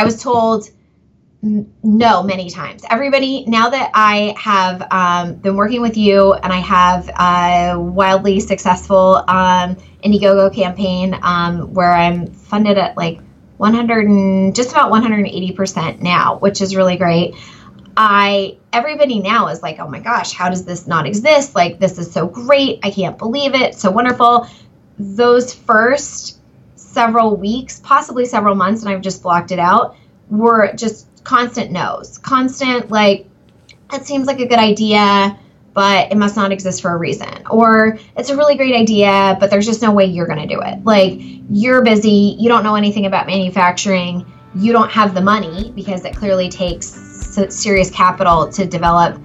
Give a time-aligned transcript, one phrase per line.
[0.00, 0.70] I was told
[1.42, 2.84] no many times.
[2.88, 8.40] Everybody, now that I have um, been working with you and I have a wildly
[8.40, 13.20] successful um, Indiegogo campaign um, where I'm funded at like
[13.58, 17.34] 100 and just about 180% now, which is really great.
[17.94, 21.54] I everybody now is like, oh my gosh, how does this not exist?
[21.54, 22.78] Like, this is so great.
[22.82, 23.74] I can't believe it.
[23.74, 24.46] So wonderful.
[24.98, 26.39] Those first
[26.92, 29.96] several weeks, possibly several months, and I've just blocked it out,
[30.28, 32.18] were just constant no's.
[32.18, 33.28] Constant, like,
[33.92, 35.38] it seems like a good idea,
[35.72, 37.46] but it must not exist for a reason.
[37.48, 40.60] Or it's a really great idea, but there's just no way you're going to do
[40.62, 40.84] it.
[40.84, 46.04] Like, you're busy, you don't know anything about manufacturing, you don't have the money because
[46.04, 46.86] it clearly takes
[47.50, 49.20] serious capital to develop.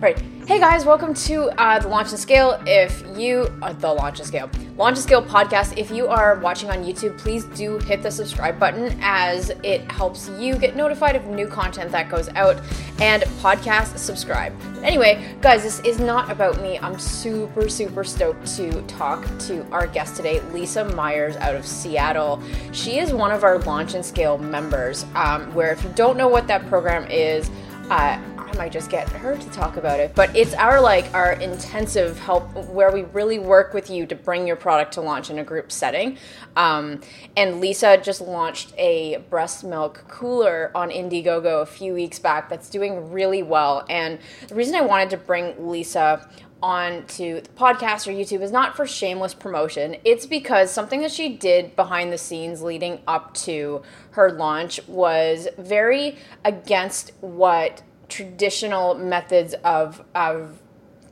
[0.00, 0.22] Right.
[0.52, 2.62] Hey guys, welcome to uh, the Launch and Scale.
[2.66, 5.78] If you uh, the Launch and Scale, Launch and Scale podcast.
[5.78, 10.28] If you are watching on YouTube, please do hit the subscribe button as it helps
[10.38, 12.60] you get notified of new content that goes out.
[13.00, 14.54] And podcast subscribe.
[14.82, 16.78] Anyway, guys, this is not about me.
[16.80, 22.42] I'm super super stoked to talk to our guest today, Lisa Myers out of Seattle.
[22.72, 25.06] She is one of our Launch and Scale members.
[25.14, 27.50] Um, where if you don't know what that program is.
[27.90, 28.18] Uh,
[28.52, 30.14] I might just get her to talk about it.
[30.14, 34.46] But it's our like our intensive help where we really work with you to bring
[34.46, 36.18] your product to launch in a group setting.
[36.54, 37.00] Um,
[37.36, 42.68] and Lisa just launched a breast milk cooler on Indiegogo a few weeks back that's
[42.68, 43.86] doing really well.
[43.88, 46.28] And the reason I wanted to bring Lisa
[46.62, 49.96] on to the podcast or YouTube is not for shameless promotion.
[50.04, 55.48] It's because something that she did behind the scenes leading up to her launch was
[55.58, 60.60] very against what traditional methods of, of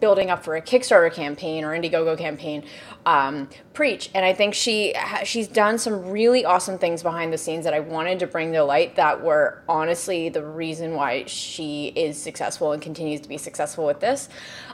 [0.01, 2.63] building up for a Kickstarter campaign or Indiegogo campaign
[3.07, 4.11] um, preach.
[4.15, 7.81] And I think she she's done some really awesome things behind the scenes that I
[7.81, 12.83] wanted to bring to light that were honestly the reason why she is successful and
[12.83, 14.29] continues to be successful with this.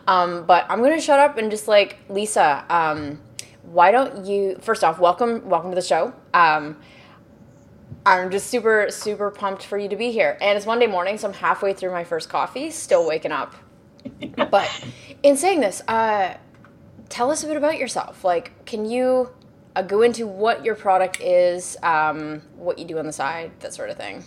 [0.08, 2.64] Um, but I'm gonna shut up and just like Lisa.
[2.68, 3.20] Um,
[3.62, 6.77] why don't you first off welcome welcome to the show um,
[8.06, 10.39] I'm just super, super pumped for you to be here.
[10.40, 13.56] And it's Monday morning, so I'm halfway through my first coffee, still waking up.
[14.50, 14.70] but
[15.24, 16.36] in saying this, uh,
[17.08, 18.22] tell us a bit about yourself.
[18.22, 19.34] Like, can you
[19.74, 23.74] uh, go into what your product is, um, what you do on the side, that
[23.74, 24.22] sort of thing?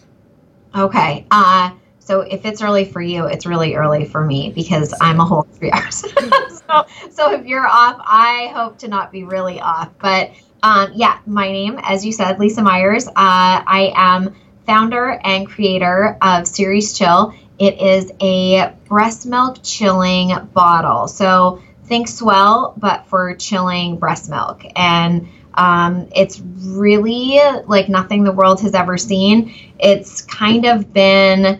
[0.76, 1.26] Okay.
[1.32, 5.26] Uh, so if it's early for you, it's really early for me because I'm a
[5.26, 5.96] whole three hours.
[6.68, 9.90] so, so if you're off, I hope to not be really off.
[10.00, 10.32] But
[10.62, 13.08] um, yeah, my name, as you said, Lisa Myers.
[13.08, 17.34] Uh, I am founder and creator of Ceres Chill.
[17.58, 21.08] It is a breast milk chilling bottle.
[21.08, 24.64] So think S'well, but for chilling breast milk.
[24.76, 29.54] And um, it's really like nothing the world has ever seen.
[29.80, 31.60] It's kind of been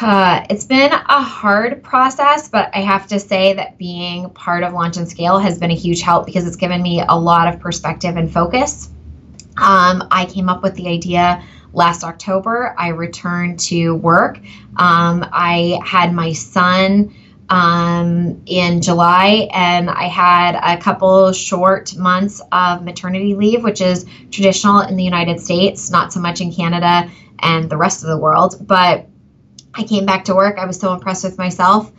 [0.00, 4.72] uh, it's been a hard process, but I have to say that being part of
[4.72, 7.60] Launch and Scale has been a huge help because it's given me a lot of
[7.60, 8.90] perspective and focus.
[9.56, 12.74] Um, I came up with the idea last October.
[12.78, 14.38] I returned to work.
[14.76, 17.14] Um, I had my son
[17.48, 24.06] um, in July, and I had a couple short months of maternity leave, which is
[24.30, 28.18] traditional in the United States, not so much in Canada and the rest of the
[28.18, 28.56] world.
[28.66, 29.06] But
[29.78, 30.58] I came back to work.
[30.58, 31.92] I was so impressed with myself.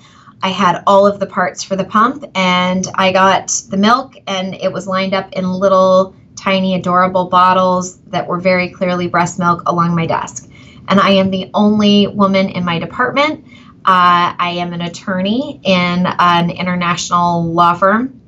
[0.43, 4.53] I had all of the parts for the pump and I got the milk and
[4.53, 9.63] it was lined up in little tiny adorable bottles that were very clearly breast milk
[9.65, 10.49] along my desk.
[10.89, 13.45] And I am the only woman in my department.
[13.85, 18.21] Uh, I am an attorney in an international law firm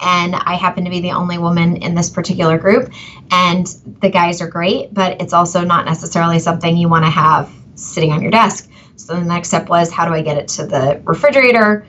[0.00, 2.90] and I happen to be the only woman in this particular group.
[3.30, 3.66] And
[4.00, 8.12] the guys are great, but it's also not necessarily something you want to have sitting
[8.12, 8.69] on your desk.
[9.00, 11.86] So the next step was how do I get it to the refrigerator?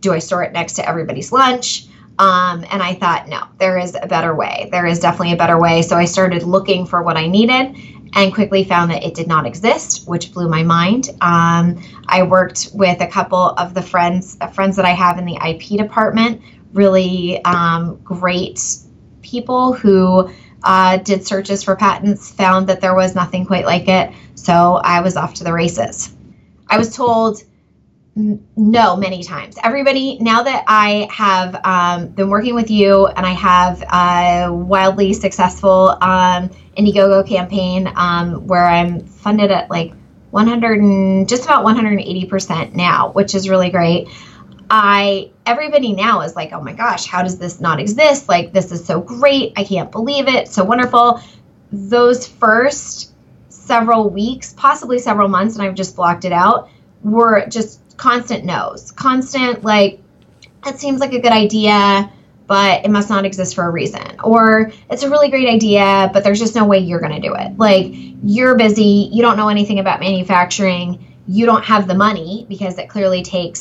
[0.00, 1.86] Do I store it next to everybody's lunch?
[2.18, 4.68] Um, and I thought, no, there is a better way.
[4.70, 5.80] There is definitely a better way.
[5.80, 7.76] So I started looking for what I needed
[8.14, 11.08] and quickly found that it did not exist, which blew my mind.
[11.22, 15.24] Um, I worked with a couple of the friends, uh, friends that I have in
[15.24, 16.42] the IP department,
[16.74, 18.60] really um, great
[19.22, 20.30] people who
[20.62, 24.12] uh, did searches for patents, found that there was nothing quite like it.
[24.34, 26.12] So I was off to the races.
[26.70, 27.42] I was told
[28.14, 29.56] no many times.
[29.62, 35.12] Everybody, now that I have um, been working with you and I have a wildly
[35.12, 39.92] successful um, Indiegogo campaign um, where I'm funded at like
[40.30, 44.08] 100 and just about 180% now, which is really great.
[44.72, 48.28] I everybody now is like, oh my gosh, how does this not exist?
[48.28, 49.52] Like this is so great.
[49.56, 50.46] I can't believe it.
[50.46, 51.20] So wonderful.
[51.72, 53.12] Those first
[53.70, 56.68] several weeks, possibly several months, and I've just blocked it out,
[57.04, 58.90] were just constant no's.
[58.90, 60.00] Constant, like,
[60.66, 62.10] it seems like a good idea,
[62.48, 64.18] but it must not exist for a reason.
[64.24, 67.32] Or it's a really great idea, but there's just no way you're going to do
[67.32, 67.56] it.
[67.58, 67.92] Like,
[68.24, 72.88] you're busy, you don't know anything about manufacturing, you don't have the money because it
[72.88, 73.60] clearly takes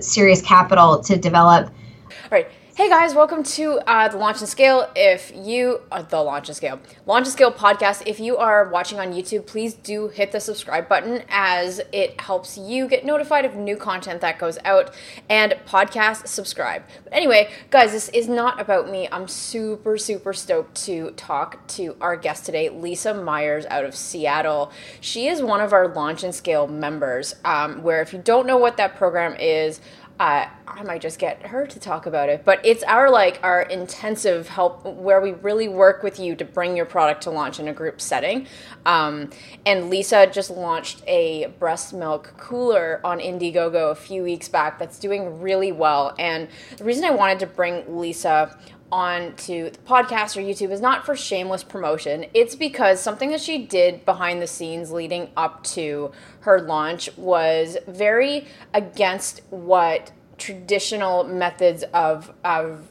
[0.00, 1.68] serious capital to develop.
[1.68, 2.48] All right.
[2.78, 4.88] Hey guys, welcome to uh, the Launch and Scale.
[4.94, 8.04] If you uh, the Launch and Scale, Launch and Scale podcast.
[8.06, 12.56] If you are watching on YouTube, please do hit the subscribe button as it helps
[12.56, 14.94] you get notified of new content that goes out.
[15.28, 16.84] And podcast subscribe.
[17.02, 19.08] But anyway, guys, this is not about me.
[19.10, 24.70] I'm super super stoked to talk to our guest today, Lisa Myers out of Seattle.
[25.00, 27.34] She is one of our Launch and Scale members.
[27.44, 29.80] Um, where if you don't know what that program is
[30.18, 32.44] uh, I might just get her to talk about it.
[32.44, 36.76] But it's our like our intensive help where we really work with you to bring
[36.76, 38.46] your product to launch in a group setting.
[38.84, 39.30] Um,
[39.64, 44.98] and Lisa just launched a breast milk cooler on Indiegogo a few weeks back that's
[44.98, 46.14] doing really well.
[46.18, 48.58] And the reason I wanted to bring Lisa
[48.90, 52.24] on to the podcast or YouTube is not for shameless promotion.
[52.32, 56.10] It's because something that she did behind the scenes leading up to
[56.48, 62.88] her launch was very against what traditional methods of of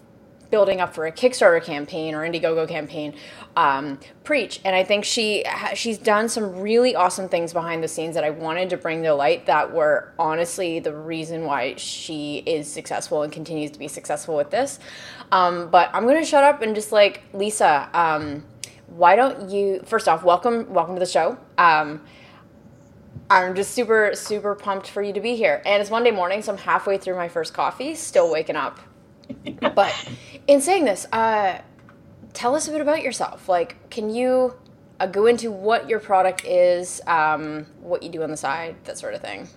[0.51, 3.15] building up for a Kickstarter campaign or Indiegogo campaign
[3.55, 4.61] um, preach.
[4.63, 5.43] And I think she
[5.73, 9.13] she's done some really awesome things behind the scenes that I wanted to bring to
[9.15, 14.35] light that were honestly the reason why she is successful and continues to be successful
[14.35, 14.77] with this.
[15.31, 17.89] Um, but I'm gonna shut up and just like Lisa.
[17.91, 18.43] Um,
[18.85, 22.01] why don't you first off welcome welcome to the show um,
[23.29, 25.61] I'm just super, super pumped for you to be here.
[25.65, 28.79] And it's Monday morning, so I'm halfway through my first coffee, still waking up.
[29.75, 30.09] but
[30.47, 31.59] in saying this, uh,
[32.33, 33.49] tell us a bit about yourself.
[33.49, 34.53] Like, can you
[34.99, 38.97] uh, go into what your product is, um, what you do on the side, that
[38.97, 39.47] sort of thing?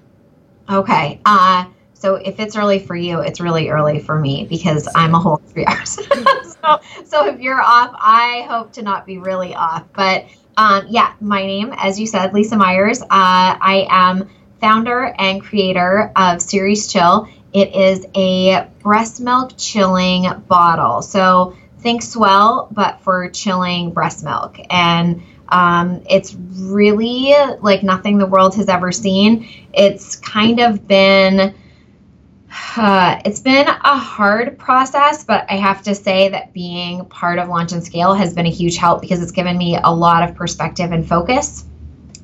[0.68, 1.20] Okay.
[1.24, 5.20] Uh, so if it's early for you, it's really early for me because I'm a
[5.20, 5.90] whole three hours.
[6.62, 9.84] so, so if you're off, I hope to not be really off.
[9.92, 10.24] But
[10.60, 13.00] um, yeah, my name, as you said, Lisa Myers.
[13.00, 14.28] Uh, I am
[14.60, 17.30] founder and creator of Ceres Chill.
[17.54, 21.00] It is a breast milk chilling bottle.
[21.00, 24.58] So think S'well, but for chilling breast milk.
[24.68, 27.32] And um, it's really
[27.62, 29.48] like nothing the world has ever seen.
[29.72, 31.54] It's kind of been
[32.76, 37.48] uh, it's been a hard process, but I have to say that being part of
[37.48, 40.34] Launch and Scale has been a huge help because it's given me a lot of
[40.34, 41.64] perspective and focus.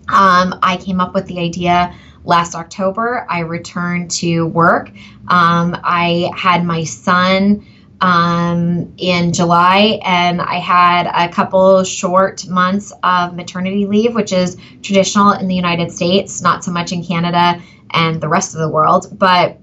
[0.08, 1.94] Um, I came up with the idea
[2.25, 3.26] last October.
[3.28, 4.90] I returned to work.
[5.28, 7.64] Um, I had my son
[8.00, 14.56] um, in July, and I had a couple short months of maternity leave, which is
[14.82, 18.69] traditional in the United States, not so much in Canada and the rest of the
[18.69, 19.17] world.
[19.19, 19.58] But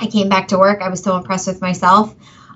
[0.00, 0.80] I came back to work.
[0.80, 2.14] I was so impressed with myself.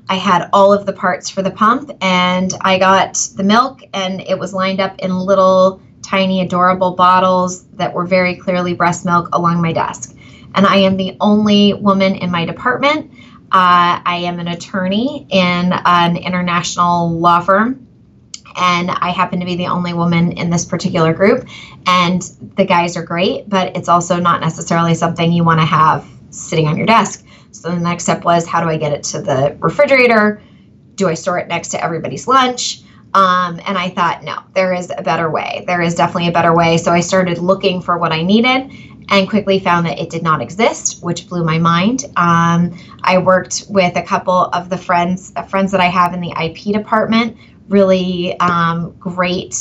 [0.08, 4.20] I had all of the parts for the pump and I got the milk and
[4.20, 9.28] it was lined up in little tiny adorable bottles that were very clearly breast milk
[9.32, 10.16] along my desk.
[10.54, 13.12] And I am the only woman in my department.
[13.52, 17.86] Uh, I am an attorney in an international law firm
[18.56, 21.48] and I happen to be the only woman in this particular group.
[21.86, 22.22] And
[22.56, 26.66] the guys are great, but it's also not necessarily something you want to have sitting
[26.66, 27.24] on your desk.
[27.62, 30.42] So the next step was how do I get it to the refrigerator?
[30.96, 32.82] Do I store it next to everybody's lunch?
[33.14, 35.62] Um, and I thought, no, there is a better way.
[35.68, 36.76] There is definitely a better way.
[36.76, 38.72] So I started looking for what I needed
[39.10, 42.06] and quickly found that it did not exist, which blew my mind.
[42.16, 46.20] Um, I worked with a couple of the friends, uh, friends that I have in
[46.20, 47.36] the IP department,
[47.68, 49.56] really um, great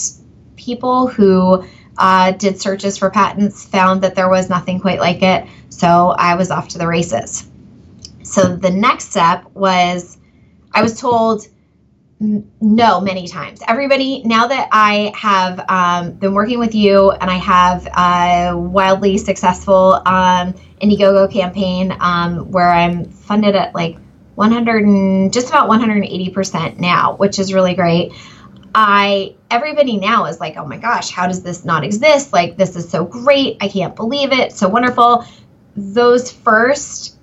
[0.55, 1.63] people who
[1.99, 5.45] uh, did searches for patents, found that there was nothing quite like it.
[5.69, 7.50] So I was off to the races.
[8.23, 10.17] So the next step was
[10.73, 11.47] I was told
[12.21, 13.61] no many times.
[13.67, 19.17] Everybody, now that I have um, been working with you and I have a wildly
[19.17, 23.97] successful um, Indiegogo campaign um, where I'm funded at like
[24.35, 28.13] 100 and just about 180% now, which is really great.
[28.73, 32.31] I everybody now is like, oh my gosh, how does this not exist?
[32.31, 33.57] Like this is so great.
[33.61, 34.53] I can't believe it.
[34.53, 35.25] So wonderful.
[35.75, 37.17] Those first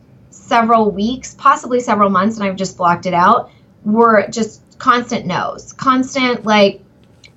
[0.49, 3.51] several weeks, possibly several months, and I've just blocked it out,
[3.85, 5.73] were just constant no's.
[5.75, 6.83] Constant, like,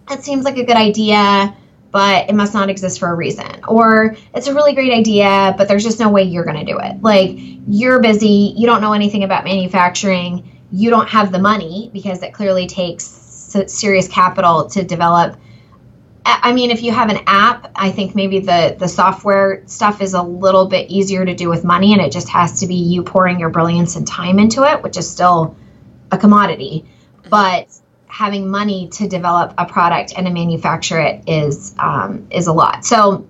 [0.10, 1.56] it seems like a good idea,
[1.91, 3.63] but it must not exist for a reason.
[3.68, 6.80] Or it's a really great idea, but there's just no way you're going to do
[6.80, 7.01] it.
[7.01, 7.36] Like,
[7.68, 12.34] you're busy, you don't know anything about manufacturing, you don't have the money because it
[12.34, 13.03] clearly takes
[13.68, 15.36] serious capital to develop
[16.25, 20.13] I mean, if you have an app, I think maybe the the software stuff is
[20.13, 23.04] a little bit easier to do with money, and it just has to be you
[23.04, 25.56] pouring your brilliance and time into it, which is still
[26.12, 26.86] a commodity.
[27.30, 27.70] But
[28.08, 32.86] having money to develop a product and to manufacture it is um, is a lot.
[32.86, 33.28] So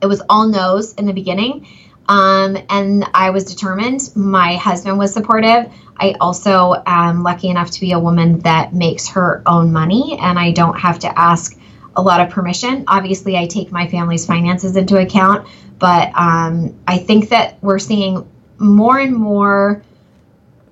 [0.00, 1.68] it was all no's in the beginning,
[2.08, 4.00] um, and I was determined.
[4.16, 5.72] My husband was supportive.
[5.98, 10.38] I also am lucky enough to be a woman that makes her own money, and
[10.38, 11.56] I don't have to ask
[11.96, 12.84] a lot of permission.
[12.86, 15.48] Obviously, I take my family's finances into account,
[15.78, 19.82] but um, I think that we're seeing more and more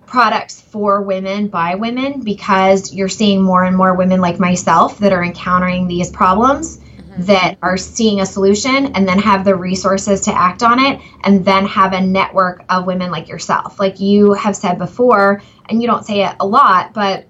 [0.07, 5.13] products for women by women because you're seeing more and more women like myself that
[5.13, 7.23] are encountering these problems mm-hmm.
[7.25, 11.45] that are seeing a solution and then have the resources to act on it and
[11.45, 15.89] then have a network of women like yourself like you have said before and you
[15.89, 17.27] don't say it a lot but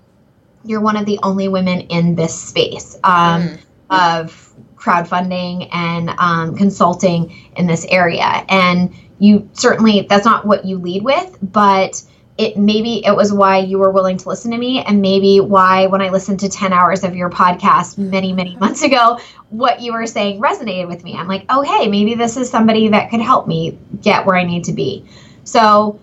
[0.63, 6.57] you're one of the only women in this space um, mm of crowdfunding and um,
[6.57, 8.45] consulting in this area.
[8.49, 12.03] And you certainly, that's not what you lead with, but
[12.37, 15.87] it maybe it was why you were willing to listen to me and maybe why
[15.87, 19.19] when i listened to 10 hours of your podcast many many months ago
[19.51, 22.89] what you were saying resonated with me i'm like oh hey maybe this is somebody
[22.89, 25.07] that could help me get where i need to be
[25.45, 26.01] so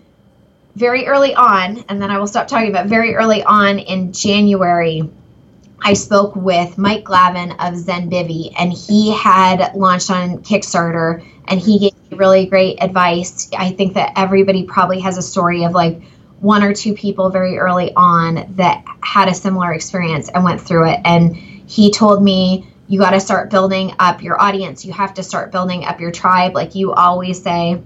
[0.76, 5.10] very early on and then i will stop talking about very early on in january
[5.84, 11.80] I spoke with Mike Glavin of Zenbivy, and he had launched on Kickstarter, and he
[11.80, 13.50] gave me really great advice.
[13.58, 16.02] I think that everybody probably has a story of like
[16.40, 20.90] one or two people very early on that had a similar experience and went through
[20.90, 21.00] it.
[21.04, 24.86] And he told me, you got to start building up your audience.
[24.86, 27.82] You have to start building up your tribe, like you always say.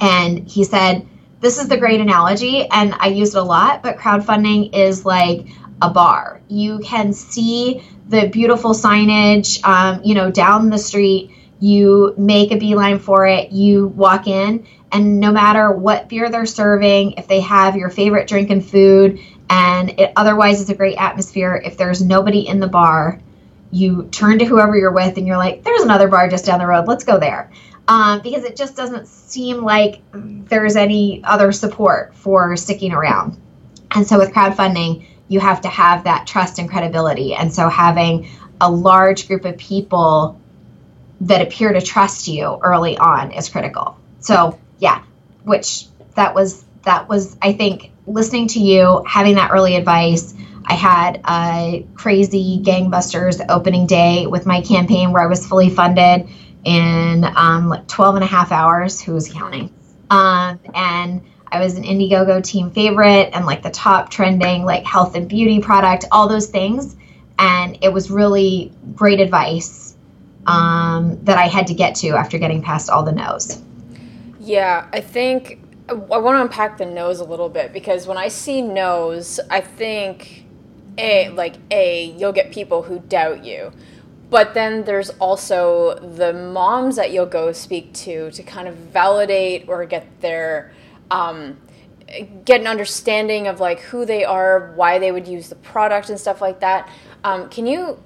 [0.00, 1.06] And he said,
[1.40, 5.46] this is the great analogy, and I use it a lot, but crowdfunding is like
[5.82, 6.40] a bar.
[6.48, 11.32] You can see the beautiful signage, um, you know, down the street.
[11.58, 13.50] You make a beeline for it.
[13.52, 18.28] You walk in, and no matter what beer they're serving, if they have your favorite
[18.28, 22.66] drink and food, and it otherwise is a great atmosphere, if there's nobody in the
[22.66, 23.20] bar,
[23.70, 26.66] you turn to whoever you're with and you're like, there's another bar just down the
[26.66, 26.86] road.
[26.86, 27.50] Let's go there.
[27.88, 33.40] Um, because it just doesn't seem like there's any other support for sticking around.
[33.92, 37.34] And so with crowdfunding, you have to have that trust and credibility.
[37.34, 38.28] And so having
[38.60, 40.40] a large group of people
[41.22, 43.98] that appear to trust you early on is critical.
[44.20, 45.02] So, yeah,
[45.44, 50.34] which that was that was I think listening to you, having that early advice.
[50.68, 56.28] I had a crazy gangbusters opening day with my campaign where I was fully funded
[56.64, 59.00] in um, like 12 and a half hours.
[59.00, 59.72] Who was counting?
[60.10, 65.14] Um, and I was an Indiegogo team favorite and like the top trending like health
[65.14, 66.96] and beauty product, all those things.
[67.38, 69.96] And it was really great advice
[70.46, 73.62] um, that I had to get to after getting past all the no's.
[74.40, 78.28] Yeah, I think I want to unpack the no's a little bit because when I
[78.28, 80.44] see no's, I think
[80.98, 83.70] a like a you'll get people who doubt you
[84.30, 89.68] but then there's also the moms that you'll go speak to to kind of validate
[89.68, 90.72] or get their
[91.10, 91.58] um,
[92.44, 96.18] get an understanding of like who they are, why they would use the product and
[96.18, 96.88] stuff like that.
[97.24, 98.02] Um, can you,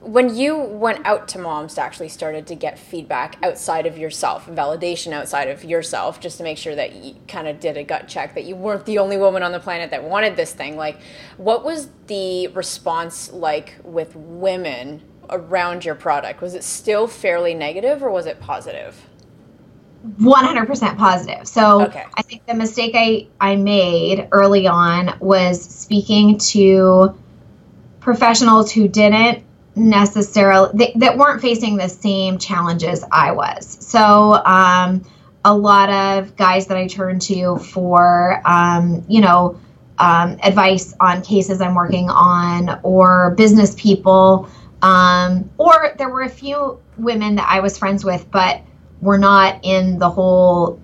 [0.00, 4.46] when you went out to moms to actually started to get feedback outside of yourself
[4.46, 8.06] validation outside of yourself, just to make sure that you kind of did a gut
[8.08, 11.00] check that you weren't the only woman on the planet that wanted this thing, like
[11.36, 16.40] what was the response like with women around your product?
[16.40, 19.08] Was it still fairly negative or was it positive?
[20.06, 21.46] 100% positive.
[21.48, 22.04] So okay.
[22.14, 27.18] I think the mistake I, I made early on was speaking to
[28.00, 33.66] professionals who didn't necessarily, they, that weren't facing the same challenges I was.
[33.66, 35.04] So, um,
[35.44, 39.58] a lot of guys that I turn to for, um, you know,
[39.98, 44.48] um, advice on cases I'm working on or business people.
[44.82, 48.62] Um, or there were a few women that I was friends with, but
[49.00, 50.80] we're not in the whole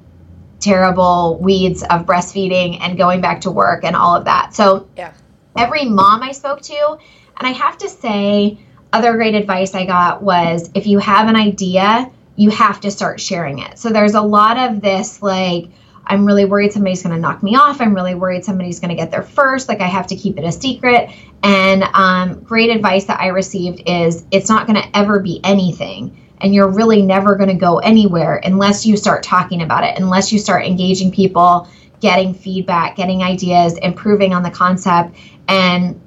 [0.61, 4.55] terrible weeds of breastfeeding and going back to work and all of that.
[4.55, 5.13] So yeah.
[5.57, 6.99] every mom I spoke to,
[7.37, 8.59] and I have to say,
[8.93, 13.21] other great advice I got was if you have an idea, you have to start
[13.21, 13.79] sharing it.
[13.79, 15.69] So there's a lot of this like,
[16.07, 17.81] I'm really worried somebody's going to knock me off.
[17.81, 19.69] I'm really worried somebody's going to get there first.
[19.69, 21.11] Like I have to keep it a secret.
[21.43, 26.24] And um, great advice that I received is it's not going to ever be anything
[26.41, 30.33] and you're really never going to go anywhere unless you start talking about it, unless
[30.33, 31.69] you start engaging people,
[32.01, 35.17] getting feedback, getting ideas, improving on the concept.
[35.49, 36.01] And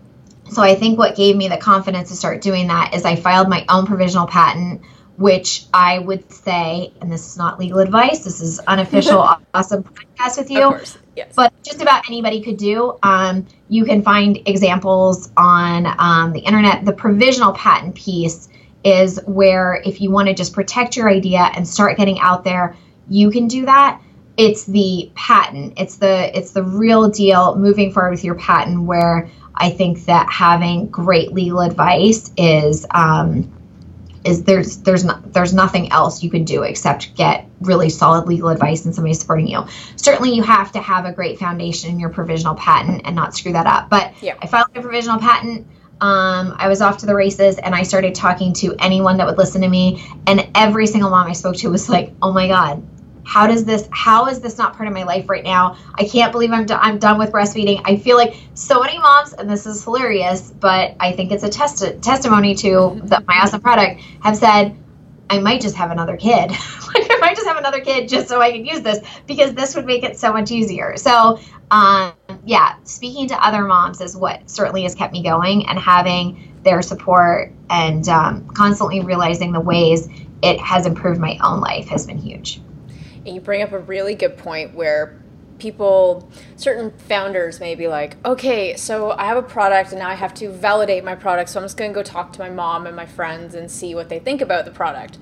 [0.50, 3.50] so I think what gave me the confidence to start doing that is I filed
[3.50, 4.82] my own provisional patent,
[5.18, 9.20] which I would say, and this is not legal advice, this is unofficial,
[9.54, 10.80] awesome podcast with you.
[11.16, 11.34] Yes.
[11.36, 12.98] But just about anybody could do.
[13.02, 16.86] Um, you can find examples on um, the internet.
[16.86, 18.50] The provisional patent piece
[18.84, 22.76] is where if you want to just protect your idea and start getting out there,
[23.10, 24.02] you can do that.
[24.38, 25.74] It's the patent.
[25.78, 30.30] It's the it's the real deal moving forward with your patent where I think that
[30.32, 33.52] having great legal advice is um,
[34.24, 38.50] is there's there's not there's nothing else you can do except get really solid legal
[38.50, 39.66] advice and somebody supporting you.
[39.96, 43.54] Certainly, you have to have a great foundation in your provisional patent and not screw
[43.54, 43.90] that up.
[43.90, 44.36] But yeah.
[44.42, 45.66] I filed my provisional patent.
[46.00, 49.38] Um, I was off to the races and I started talking to anyone that would
[49.38, 50.04] listen to me.
[50.28, 52.84] And every single mom I spoke to was like, "Oh my god,
[53.28, 55.78] how does this how is this not part of my life right now?
[55.96, 57.82] I can't believe i'm, do- I'm done with breastfeeding.
[57.86, 61.50] I feel like so many moms and this is hilarious but i think it's a
[61.50, 64.76] test- testimony to the, my awesome product have said
[65.30, 66.52] i might just have another kid.
[66.96, 69.76] Like i might just have another kid just so i can use this because this
[69.76, 70.96] would make it so much easier.
[70.96, 71.38] So
[71.70, 72.14] um,
[72.48, 76.82] yeah speaking to other moms is what certainly has kept me going and having their
[76.82, 80.10] support and um, constantly realizing the ways
[80.42, 82.60] it has improved my own life has been huge
[83.26, 85.20] and you bring up a really good point where
[85.60, 90.16] people, certain founders may be like, okay, so I have a product and now I
[90.16, 91.50] have to validate my product.
[91.50, 93.96] So I'm just going to go talk to my mom and my friends and see
[93.96, 95.18] what they think about the product.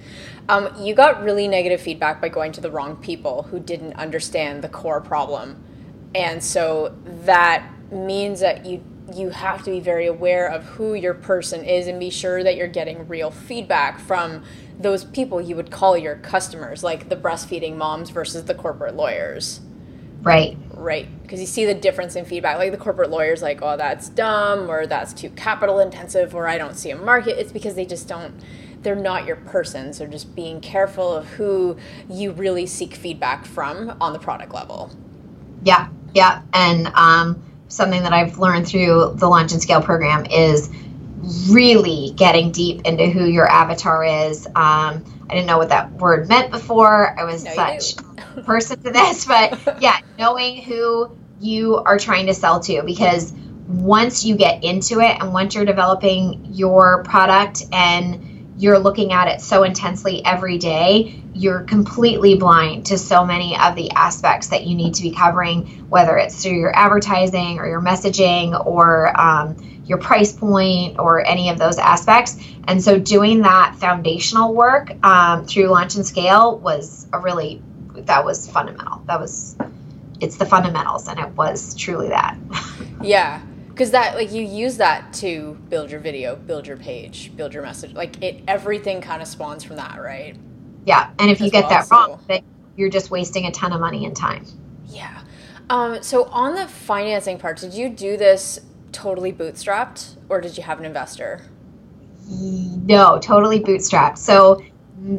[0.49, 4.63] Um, you got really negative feedback by going to the wrong people who didn't understand
[4.63, 5.63] the core problem.
[6.15, 6.95] And so
[7.25, 11.85] that means that you you have to be very aware of who your person is
[11.85, 14.43] and be sure that you're getting real feedback from
[14.79, 19.61] those people you would call your customers, like the breastfeeding moms versus the corporate lawyers.
[20.23, 20.57] Right.
[20.71, 21.07] Right.
[21.21, 22.57] Because you see the difference in feedback.
[22.57, 26.57] Like the corporate lawyers, like, oh, that's dumb, or that's too capital intensive, or I
[26.57, 27.39] don't see a market.
[27.39, 28.33] It's because they just don't,
[28.81, 29.93] they're not your person.
[29.93, 31.77] So just being careful of who
[32.09, 34.91] you really seek feedback from on the product level.
[35.63, 35.89] Yeah.
[36.15, 36.41] Yeah.
[36.53, 40.69] And um, something that I've learned through the Launch and Scale program is
[41.49, 44.47] really getting deep into who your avatar is.
[44.47, 47.19] Um, I didn't know what that word meant before.
[47.19, 47.95] I was no, such
[48.37, 53.33] a person to this, but yeah, knowing who you are trying to sell to because
[53.67, 59.27] once you get into it and once you're developing your product and you're looking at
[59.27, 64.65] it so intensely every day, you're completely blind to so many of the aspects that
[64.65, 69.57] you need to be covering, whether it's through your advertising or your messaging or um,
[69.85, 72.37] your price point or any of those aspects.
[72.67, 77.61] And so doing that foundational work um, through launch and scale was a really,
[77.93, 79.03] that was fundamental.
[79.05, 79.57] That was,
[80.21, 82.37] it's the fundamentals and it was truly that.
[83.01, 83.41] yeah.
[83.75, 87.61] Because that, like, you use that to build your video, build your page, build your
[87.61, 87.91] message.
[87.91, 90.37] Like, it, everything kind of spawns from that, right?
[90.85, 91.11] Yeah.
[91.19, 92.39] And if you get well, that wrong, so.
[92.77, 94.45] you're just wasting a ton of money and time.
[94.87, 95.21] Yeah.
[95.69, 98.61] Um, so on the financing part, did you do this
[98.93, 101.41] totally bootstrapped or did you have an investor?
[102.29, 104.19] No, totally bootstrapped.
[104.19, 104.63] So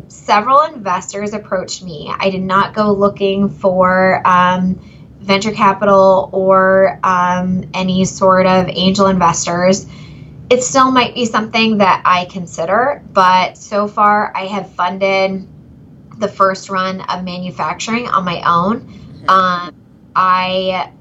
[0.08, 2.10] several investors approached me.
[2.18, 4.80] I did not go looking for um,
[5.26, 9.86] venture capital or um, any sort of angel investors.
[10.48, 15.48] It still might be something that I consider, but so far I have funded
[16.18, 19.24] the first run of manufacturing on my own.
[19.28, 19.74] Um,
[20.14, 20.92] I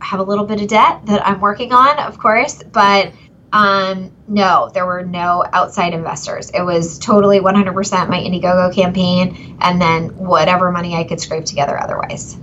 [0.00, 3.12] have a little bit of debt that I'm working on, of course, but
[3.52, 6.50] um, no, there were no outside investors.
[6.50, 11.80] It was totally 100% my Indiegogo campaign and then whatever money I could scrape together
[11.80, 12.36] otherwise.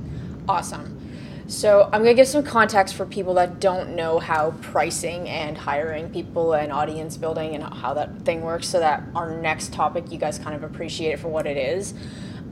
[0.47, 0.90] Awesome.
[1.51, 5.57] So, I'm going to give some context for people that don't know how pricing and
[5.57, 10.13] hiring people and audience building and how that thing works so that our next topic
[10.13, 11.93] you guys kind of appreciate it for what it is.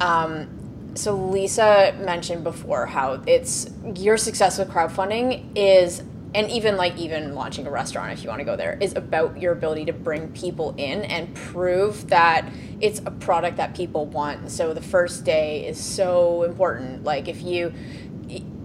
[0.01, 0.49] Um,
[0.95, 6.03] so Lisa mentioned before how it's your success with crowdfunding is
[6.35, 9.41] and even like even launching a restaurant if you want to go there is about
[9.41, 12.47] your ability to bring people in and prove that
[12.81, 17.41] it's a product that people want so the first day is so important like if
[17.41, 17.73] you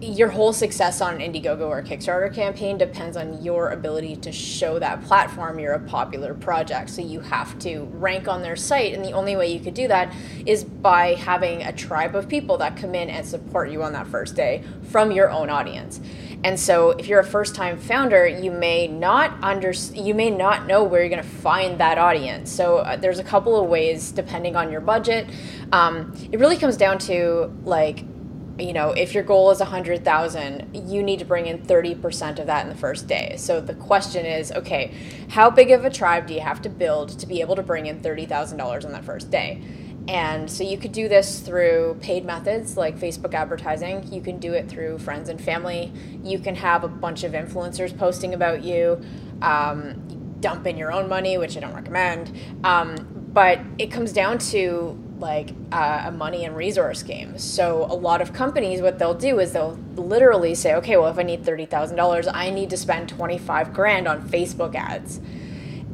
[0.05, 4.79] your whole success on an Indiegogo or Kickstarter campaign depends on your ability to show
[4.79, 6.89] that platform you're a popular project.
[6.89, 9.87] So you have to rank on their site, and the only way you could do
[9.87, 10.13] that
[10.45, 14.07] is by having a tribe of people that come in and support you on that
[14.07, 15.99] first day from your own audience.
[16.43, 20.83] And so if you're a first-time founder, you may not under you may not know
[20.83, 22.51] where you're going to find that audience.
[22.51, 25.27] So uh, there's a couple of ways depending on your budget.
[25.71, 28.03] Um, it really comes down to like
[28.57, 32.63] you know, if your goal is 100,000, you need to bring in 30% of that
[32.63, 33.35] in the first day.
[33.37, 34.93] So the question is, okay,
[35.29, 37.85] how big of a tribe do you have to build to be able to bring
[37.87, 39.61] in $30,000 on that first day?
[40.07, 44.11] And so you could do this through paid methods like Facebook advertising.
[44.13, 45.91] You can do it through friends and family.
[46.23, 49.01] You can have a bunch of influencers posting about you.
[49.41, 52.37] Um, dump in your own money, which I don't recommend.
[52.63, 52.95] Um,
[53.33, 57.37] but it comes down to like uh, a money and resource game.
[57.37, 61.17] So a lot of companies, what they'll do is they'll literally say, okay, well, if
[61.17, 65.21] I need thirty thousand dollars, I need to spend twenty five grand on Facebook ads.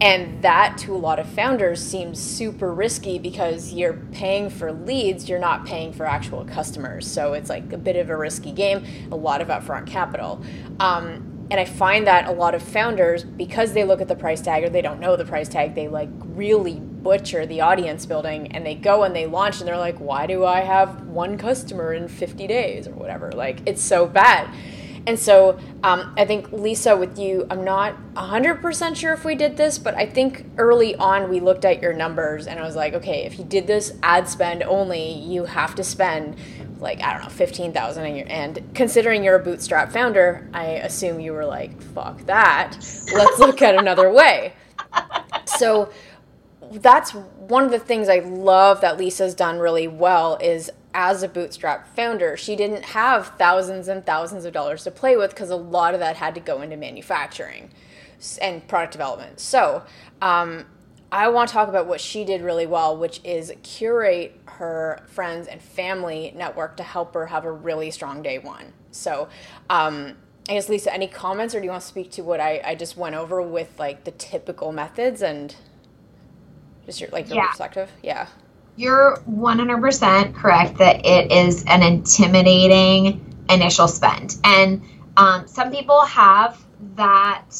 [0.02, 5.30] And that to a lot of founders seems super risky because you're paying for leads,
[5.30, 7.06] you're not paying for actual customers.
[7.06, 10.42] So it's like a bit of a risky game, a lot of upfront capital.
[10.80, 14.42] Um, and I find that a lot of founders, because they look at the price
[14.42, 18.52] tag or they don't know the price tag, they like really butcher the audience building
[18.52, 21.94] and they go and they launch and they're like, why do I have one customer
[21.94, 23.32] in 50 days or whatever?
[23.32, 24.54] Like, it's so bad.
[25.08, 29.58] And so um, I think, Lisa, with you, I'm not 100% sure if we did
[29.58, 32.94] this, but I think early on we looked at your numbers and I was like,
[32.94, 36.36] okay, if you did this ad spend only, you have to spend
[36.82, 38.26] like I don't know, fifteen thousand a year.
[38.28, 42.76] And considering you're a bootstrap founder, I assume you were like, "Fuck that!
[43.14, 44.54] Let's look at another way."
[45.46, 45.92] So
[46.72, 51.28] that's one of the things I love that Lisa's done really well is as a
[51.28, 55.56] bootstrap founder, she didn't have thousands and thousands of dollars to play with because a
[55.56, 57.72] lot of that had to go into manufacturing
[58.42, 59.40] and product development.
[59.40, 59.84] So,
[60.22, 60.66] um,
[61.14, 65.48] I want to talk about what she did really well, which is curate her friends
[65.48, 68.72] and family network to help her have a really strong day one.
[68.92, 69.28] So,
[69.70, 70.16] um,
[70.48, 72.76] I guess Lisa, any comments, or do you want to speak to what I, I
[72.76, 75.54] just went over with like the typical methods and
[76.86, 77.48] just your like your yeah.
[77.48, 77.92] perspective?
[78.04, 78.28] Yeah.
[78.78, 84.82] You're 100% correct that it is an intimidating initial spend, and
[85.18, 86.64] um, some people have
[86.96, 87.52] that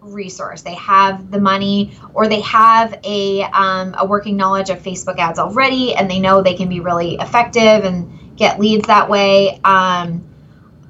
[0.00, 0.62] resource.
[0.62, 5.38] They have the money or they have a, um, a working knowledge of Facebook ads
[5.38, 9.60] already and they know they can be really effective and get leads that way.
[9.64, 10.27] Um,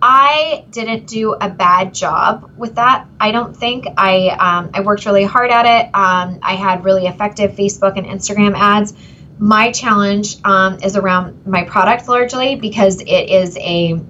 [0.00, 3.06] I didn't do a bad job with that.
[3.18, 5.86] I don't think I um, I worked really hard at it.
[5.94, 8.94] Um, I had really effective Facebook and Instagram ads.
[9.38, 14.00] My challenge um, is around my product largely because it is a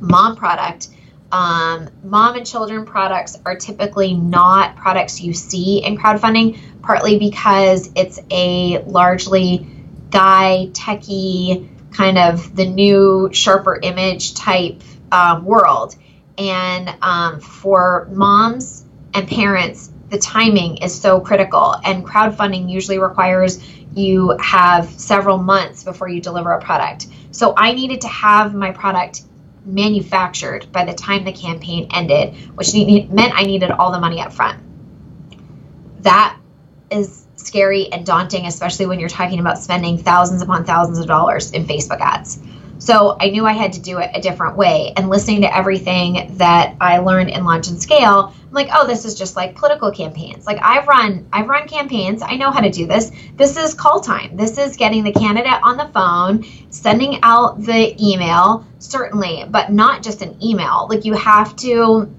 [0.00, 0.88] mom product
[1.32, 7.90] um, mom and children products are typically not products you see in crowdfunding, partly because
[7.96, 9.66] it's a largely
[10.10, 14.82] guy, techie, kind of the new, sharper image type
[15.12, 15.94] um, world.
[16.38, 21.76] And um, for moms and parents, the timing is so critical.
[21.84, 23.62] And crowdfunding usually requires
[23.94, 27.06] you have several months before you deliver a product.
[27.30, 29.22] So I needed to have my product
[29.64, 34.32] manufactured by the time the campaign ended, which meant I needed all the money up
[34.32, 34.60] front.
[36.00, 36.36] That
[36.90, 41.52] is scary and daunting, especially when you're talking about spending thousands upon thousands of dollars
[41.52, 42.40] in Facebook ads.
[42.82, 44.92] So I knew I had to do it a different way.
[44.96, 49.04] And listening to everything that I learned in Launch and Scale, I'm like, oh, this
[49.04, 50.46] is just like political campaigns.
[50.46, 52.22] Like I've run, I've run campaigns.
[52.22, 53.12] I know how to do this.
[53.36, 54.36] This is call time.
[54.36, 60.02] This is getting the candidate on the phone, sending out the email, certainly, but not
[60.02, 60.88] just an email.
[60.90, 62.12] Like you have to,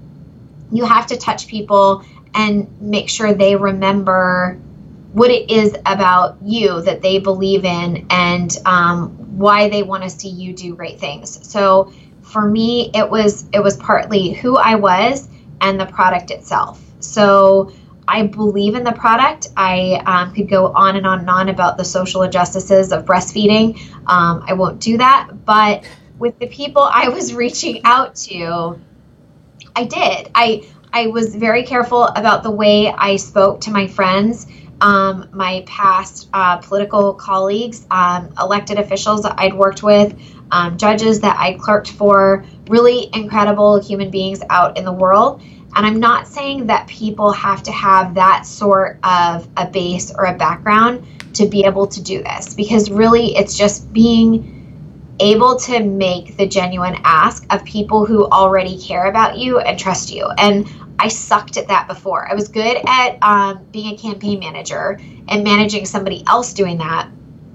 [0.72, 4.58] you have to touch people and make sure they remember
[5.12, 10.10] what it is about you that they believe in and um, why they want to
[10.10, 11.48] see you do great things.
[11.48, 11.92] So
[12.22, 15.28] for me, it was it was partly who I was
[15.60, 16.80] and the product itself.
[17.00, 17.72] So
[18.06, 19.48] I believe in the product.
[19.56, 23.78] I um, could go on and on and on about the social injustices of breastfeeding.
[24.06, 25.84] Um, I won't do that, but
[26.18, 28.78] with the people I was reaching out to,
[29.74, 30.30] I did.
[30.34, 34.46] I I was very careful about the way I spoke to my friends
[34.84, 40.14] um, my past uh, political colleagues, um, elected officials that I'd worked with,
[40.50, 45.42] um, judges that I clerked for, really incredible human beings out in the world.
[45.74, 50.26] And I'm not saying that people have to have that sort of a base or
[50.26, 54.63] a background to be able to do this, because really it's just being
[55.20, 60.12] able to make the genuine ask of people who already care about you and trust
[60.12, 60.26] you.
[60.38, 62.28] And I sucked at that before.
[62.30, 64.98] I was good at um, being a campaign manager
[65.28, 67.08] and managing somebody else doing that.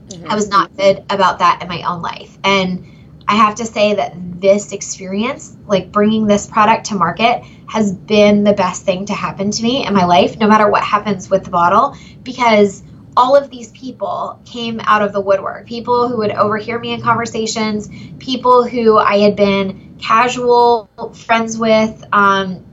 [0.07, 0.31] Mm-hmm.
[0.31, 2.37] I was not good about that in my own life.
[2.43, 2.85] And
[3.27, 8.43] I have to say that this experience, like bringing this product to market, has been
[8.43, 11.43] the best thing to happen to me in my life, no matter what happens with
[11.43, 12.81] the bottle, because
[13.19, 15.65] all of these people came out of the woodwork.
[15.65, 22.01] People who would overhear me in conversations, people who I had been casual friends with
[22.13, 22.65] um,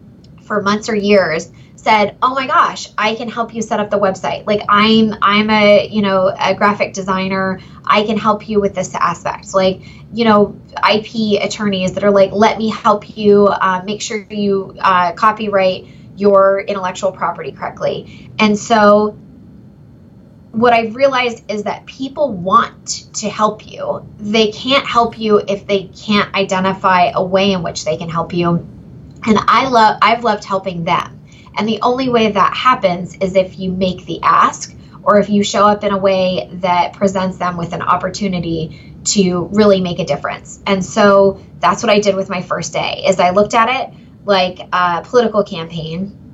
[0.43, 3.99] for months or years said, "Oh my gosh, I can help you set up the
[3.99, 4.47] website.
[4.47, 7.59] Like I'm I'm a, you know, a graphic designer.
[7.85, 9.81] I can help you with this aspect." Like,
[10.13, 14.77] you know, IP attorneys that are like, "Let me help you uh, make sure you
[14.79, 19.19] uh, copyright your intellectual property correctly." And so
[20.57, 24.09] what I've realized is that people want to help you.
[24.16, 28.33] They can't help you if they can't identify a way in which they can help
[28.33, 28.66] you.
[29.27, 31.23] And I love I've loved helping them.
[31.59, 35.45] And the only way that happens is if you make the ask or if you
[35.45, 40.07] show up in a way that presents them with an opportunity to really make a
[40.07, 40.61] difference.
[40.66, 43.95] And so that's what I did with my first day is I looked at it
[44.25, 46.26] like a political campaign.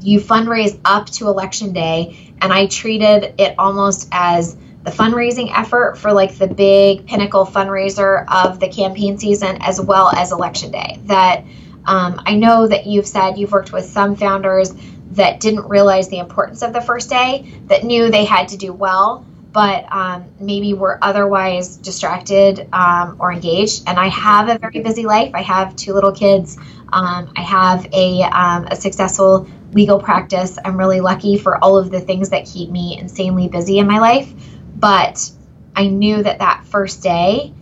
[0.00, 5.98] You fundraise up to election day and I treated it almost as the fundraising effort
[5.98, 11.00] for like the big pinnacle fundraiser of the campaign season as well as election day.
[11.04, 11.44] That
[11.84, 14.72] um, I know that you've said you've worked with some founders
[15.12, 18.72] that didn't realize the importance of the first day, that knew they had to do
[18.72, 23.84] well, but um, maybe were otherwise distracted um, or engaged.
[23.86, 25.32] And I have a very busy life.
[25.34, 26.56] I have two little kids.
[26.92, 30.58] Um, I have a, um, a successful legal practice.
[30.64, 33.98] I'm really lucky for all of the things that keep me insanely busy in my
[33.98, 34.32] life.
[34.74, 35.30] But
[35.74, 37.54] I knew that that first day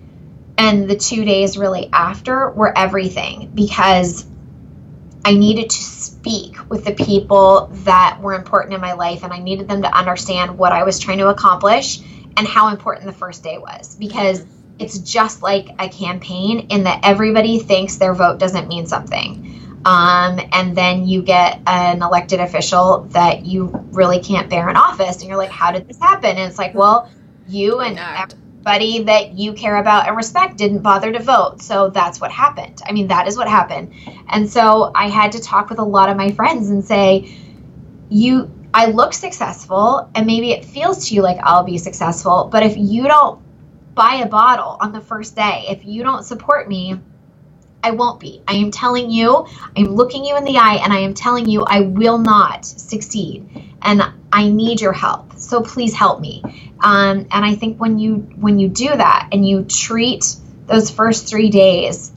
[0.58, 4.26] and the two days really after were everything because
[5.26, 9.40] I needed to speak with the people that were important in my life and I
[9.40, 11.98] needed them to understand what I was trying to accomplish
[12.36, 14.44] and how important the first day was because
[14.78, 19.80] it's just like a campaign in that everybody thinks their vote doesn't mean something.
[19.84, 25.20] Um, and then you get an elected official that you really can't bear in office,
[25.20, 26.30] and you're like, how did this happen?
[26.30, 27.10] And it's like, well,
[27.48, 27.96] you and
[28.66, 32.82] everybody that you care about and respect didn't bother to vote, so that's what happened.
[32.86, 33.94] I mean, that is what happened.
[34.28, 37.38] And so I had to talk with a lot of my friends and say,
[38.10, 38.52] you.
[38.74, 42.76] I look successful, and maybe it feels to you like I'll be successful, but if
[42.76, 43.42] you don't
[43.94, 47.00] buy a bottle on the first day, if you don't support me,
[47.82, 48.42] I won't be.
[48.48, 51.64] I am telling you, I'm looking you in the eye and I am telling you
[51.64, 53.48] I will not succeed.
[53.82, 54.02] And
[54.32, 55.25] I need your help.
[55.38, 56.42] So please help me.
[56.80, 61.28] Um, and I think when you when you do that and you treat those first
[61.28, 62.12] three days,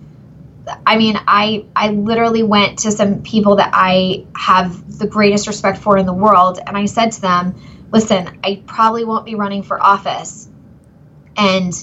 [0.86, 5.80] I mean, I I literally went to some people that I have the greatest respect
[5.80, 7.56] for in the world, and I said to them,
[7.92, 10.48] "Listen, I probably won't be running for office,
[11.38, 11.74] and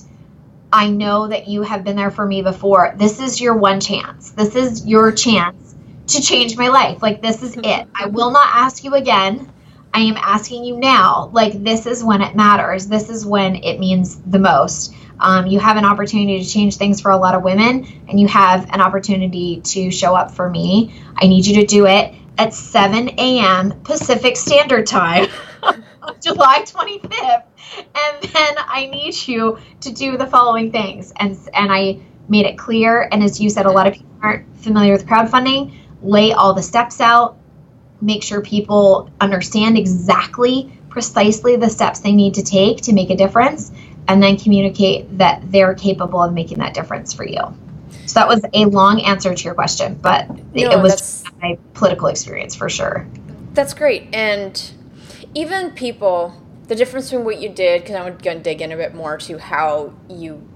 [0.72, 2.94] I know that you have been there for me before.
[2.98, 4.30] This is your one chance.
[4.30, 5.74] This is your chance
[6.08, 7.02] to change my life.
[7.02, 7.86] Like, this is it.
[7.94, 9.50] I will not ask you again.
[9.96, 11.30] I am asking you now.
[11.32, 12.86] Like, this is when it matters.
[12.86, 14.94] This is when it means the most.
[15.18, 18.28] Um, you have an opportunity to change things for a lot of women, and you
[18.28, 20.94] have an opportunity to show up for me.
[21.16, 23.80] I need you to do it at 7 a.m.
[23.84, 25.30] Pacific Standard Time,
[26.22, 27.44] July 25th
[27.76, 31.12] and then I need you to do the following things.
[31.18, 33.08] And and I made it clear.
[33.10, 35.76] And as you said, a lot of people aren't familiar with crowdfunding.
[36.02, 37.38] Lay all the steps out.
[38.00, 43.16] Make sure people understand exactly, precisely the steps they need to take to make a
[43.16, 43.72] difference,
[44.08, 47.40] and then communicate that they're capable of making that difference for you.
[48.06, 52.08] So that was a long answer to your question, but no, it was my political
[52.08, 53.06] experience for sure.
[53.52, 54.14] That's great.
[54.14, 54.72] And
[55.34, 56.34] even people
[56.68, 59.18] the difference between what you did, because I'm going to dig in a bit more
[59.18, 60.46] to how you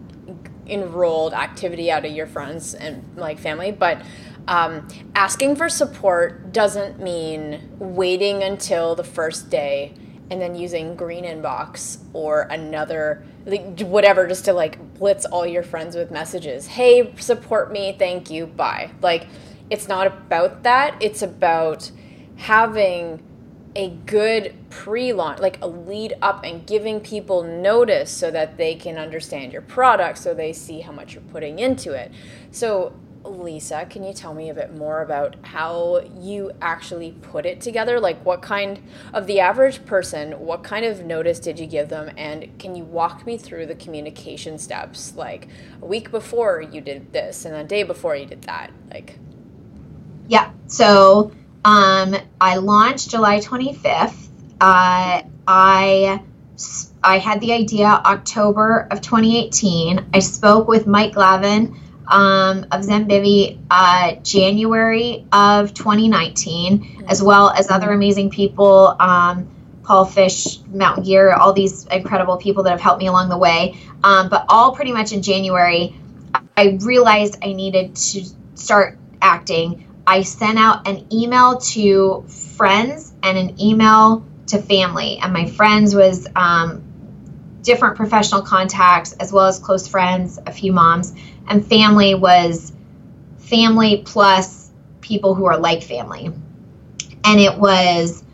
[0.66, 4.02] enrolled activity out of your friends and like family, but
[4.50, 9.94] um, asking for support doesn't mean waiting until the first day
[10.28, 15.62] and then using green inbox or another like whatever just to like blitz all your
[15.62, 16.66] friends with messages.
[16.66, 18.90] Hey support me thank you bye.
[19.00, 19.28] Like
[19.70, 20.96] it's not about that.
[21.00, 21.92] It's about
[22.34, 23.22] having
[23.76, 28.98] a good pre-launch like a lead up and giving people notice so that they can
[28.98, 32.10] understand your product so they see how much you're putting into it.
[32.50, 32.92] So
[33.24, 38.00] lisa can you tell me a bit more about how you actually put it together
[38.00, 38.80] like what kind
[39.12, 42.84] of the average person what kind of notice did you give them and can you
[42.84, 45.48] walk me through the communication steps like
[45.82, 49.18] a week before you did this and a day before you did that like
[50.28, 51.30] yeah so
[51.64, 54.28] um, I launched July 25th.
[54.60, 56.22] Uh, I
[57.02, 60.06] I had the idea October of 2018.
[60.12, 61.76] I spoke with Mike Glavin
[62.10, 68.94] um, of Zenbivy uh, January of 2019, as well as other amazing people.
[68.98, 69.48] Um,
[69.84, 73.76] Paul Fish, Mountain Gear, all these incredible people that have helped me along the way.
[74.04, 75.96] Um, but all pretty much in January,
[76.56, 79.86] I realized I needed to start acting.
[80.06, 82.24] I sent out an email to
[82.56, 85.18] friends and an email to family.
[85.18, 86.82] And my friends was um,
[87.62, 91.12] different professional contacts as well as close friends, a few moms.
[91.48, 92.72] And family was
[93.38, 94.70] family plus
[95.00, 96.32] people who are like family.
[97.24, 98.24] And it was,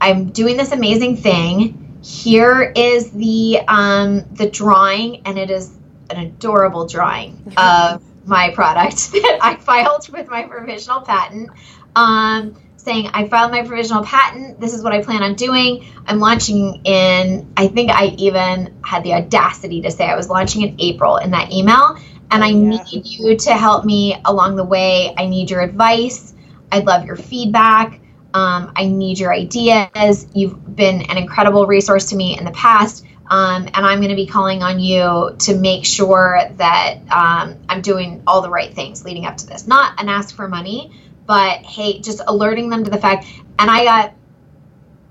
[0.00, 1.80] I'm doing this amazing thing.
[2.02, 5.74] Here is the um, the drawing, and it is
[6.10, 11.50] an adorable drawing of my product that I filed with my provisional patent.
[11.96, 14.60] Um, saying I filed my provisional patent.
[14.60, 15.86] This is what I plan on doing.
[16.06, 17.52] I'm launching in.
[17.56, 21.30] I think I even had the audacity to say I was launching in April in
[21.30, 21.98] that email.
[22.30, 22.68] And I yeah.
[22.68, 25.14] need you to help me along the way.
[25.16, 26.34] I need your advice.
[26.70, 28.00] I'd love your feedback.
[28.34, 30.26] Um, I need your ideas.
[30.34, 33.06] You've been an incredible resource to me in the past.
[33.26, 37.80] Um, and I'm going to be calling on you to make sure that um, I'm
[37.80, 39.66] doing all the right things leading up to this.
[39.66, 40.92] Not an ask for money,
[41.26, 43.26] but hey, just alerting them to the fact.
[43.58, 44.14] And I got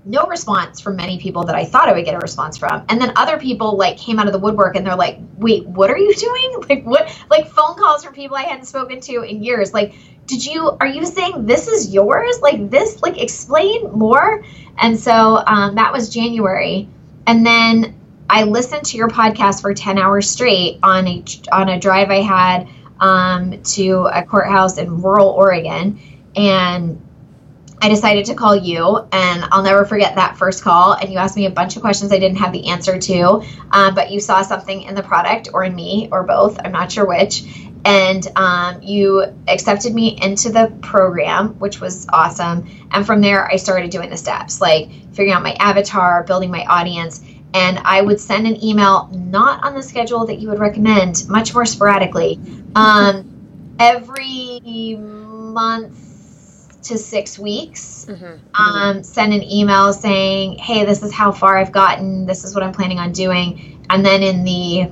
[0.04, 2.84] no response from many people that I thought I would get a response from.
[2.88, 5.90] And then other people like came out of the woodwork and they're like, wait, what
[5.90, 6.50] are you doing?
[6.68, 9.74] Like what like phone calls from people I hadn't spoken to in years.
[9.74, 9.94] Like,
[10.26, 12.40] did you are you saying this is yours?
[12.40, 14.44] Like this, like explain more.
[14.78, 16.88] And so um, that was January.
[17.26, 21.78] And then I listened to your podcast for 10 hours straight on a on a
[21.78, 22.68] drive I had
[23.04, 26.00] um, to a courthouse in rural Oregon.
[26.34, 27.02] And
[27.82, 30.94] I decided to call you, and I'll never forget that first call.
[30.94, 33.94] And you asked me a bunch of questions I didn't have the answer to, um,
[33.94, 36.58] but you saw something in the product or in me or both.
[36.64, 37.44] I'm not sure which.
[37.84, 42.66] And um, you accepted me into the program, which was awesome.
[42.90, 46.64] And from there, I started doing the steps like figuring out my avatar, building my
[46.64, 47.20] audience.
[47.54, 51.54] And I would send an email, not on the schedule that you would recommend, much
[51.54, 52.40] more sporadically,
[52.74, 58.06] um, every month to six weeks.
[58.08, 58.60] Mm-hmm.
[58.60, 62.26] Um, send an email saying, hey, this is how far I've gotten.
[62.26, 63.86] This is what I'm planning on doing.
[63.88, 64.90] And then in the,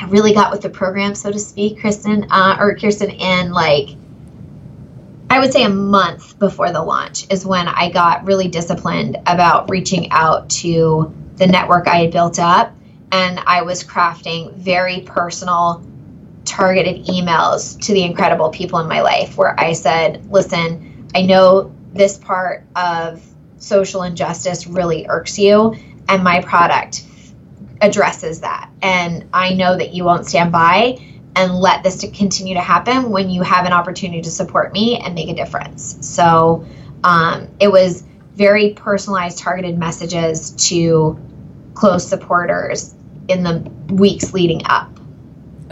[0.00, 3.90] I really got with the program, so to speak, Kristen, uh, or Khierstyn, in like,
[5.34, 9.68] I would say a month before the launch is when I got really disciplined about
[9.68, 12.72] reaching out to the network I had built up.
[13.10, 15.84] And I was crafting very personal,
[16.44, 21.74] targeted emails to the incredible people in my life where I said, listen, I know
[21.92, 23.20] this part of
[23.56, 25.74] social injustice really irks you,
[26.08, 27.02] and my product
[27.80, 28.70] addresses that.
[28.82, 30.96] And I know that you won't stand by
[31.36, 34.98] and let this to continue to happen when you have an opportunity to support me
[34.98, 35.98] and make a difference.
[36.06, 36.64] So
[37.02, 41.18] um, it was very personalized, targeted messages to
[41.74, 42.94] close supporters
[43.28, 43.58] in the
[43.92, 44.90] weeks leading up.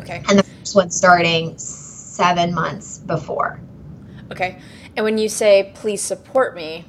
[0.01, 0.23] Okay.
[0.29, 3.61] And the first one starting seven months before.
[4.31, 4.59] Okay.
[4.97, 6.85] And when you say, please support me,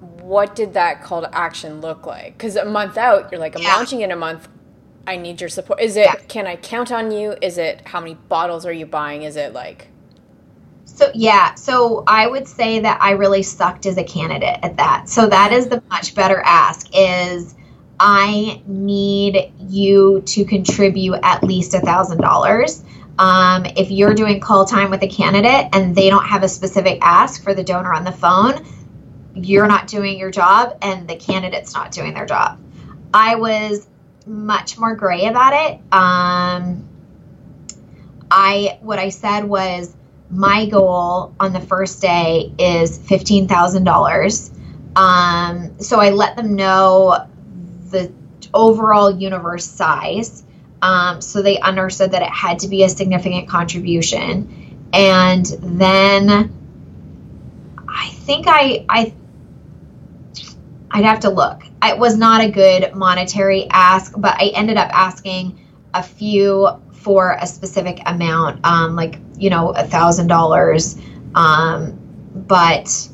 [0.00, 2.36] what did that call to action look like?
[2.36, 3.76] Because a month out, you're like, I'm yeah.
[3.76, 4.48] launching in a month.
[5.06, 5.80] I need your support.
[5.80, 6.14] Is it, yeah.
[6.28, 7.36] can I count on you?
[7.40, 9.22] Is it, how many bottles are you buying?
[9.22, 9.88] Is it like,
[10.84, 15.08] so yeah, so I would say that I really sucked as a candidate at that.
[15.08, 17.54] So that is the much better ask is
[18.00, 22.82] I need you to contribute at least a thousand dollars
[23.18, 26.98] um, if you're doing call time with a candidate and they don't have a specific
[27.00, 28.64] ask for the donor on the phone,
[29.34, 32.60] you're not doing your job and the candidate's not doing their job.
[33.14, 33.86] I was
[34.26, 35.80] much more gray about it.
[35.92, 36.88] Um,
[38.30, 39.94] I what I said was
[40.30, 44.50] my goal on the first day is fifteen thousand um, dollars.
[45.78, 47.26] So I let them know
[47.90, 48.12] the
[48.52, 50.42] overall universe size
[50.82, 54.88] um, so they understood that it had to be a significant contribution.
[54.92, 56.52] And then
[57.88, 59.14] I think I, I,
[60.90, 61.62] I'd have to look.
[61.88, 65.58] It was not a good monetary ask, but I ended up asking
[65.94, 70.98] a few for a specific amount, um, like you know, a thousand dollars.
[71.34, 71.98] Um,
[72.34, 73.08] but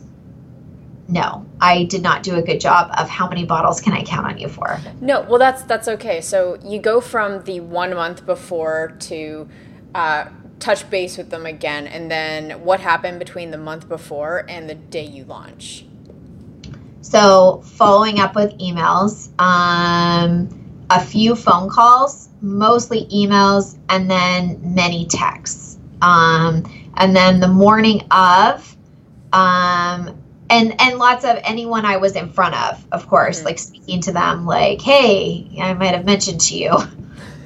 [1.09, 4.27] no, I did not do a good job of how many bottles can I count
[4.27, 4.81] on you for.
[5.01, 6.21] No, well that's that's okay.
[6.21, 9.49] So you go from the one month before to
[9.95, 10.27] uh,
[10.59, 14.75] touch base with them again, and then what happened between the month before and the
[14.75, 15.85] day you launch?
[17.03, 20.49] So following up with emails, um,
[20.89, 25.79] a few phone calls, mostly emails, and then many texts.
[26.01, 26.65] Um,
[26.97, 28.77] and then the morning of,
[29.33, 30.17] um,
[30.49, 33.47] and and lots of anyone I was in front of, of course, mm-hmm.
[33.47, 36.71] like speaking to them, like, hey, I might have mentioned to you.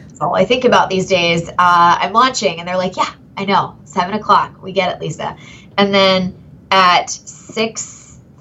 [0.09, 1.48] That's all I think about these days.
[1.48, 4.62] Uh, I'm launching, and they're like, yeah, I know, seven o'clock.
[4.62, 5.36] We get it, Lisa.
[5.78, 6.36] And then
[6.70, 7.95] at six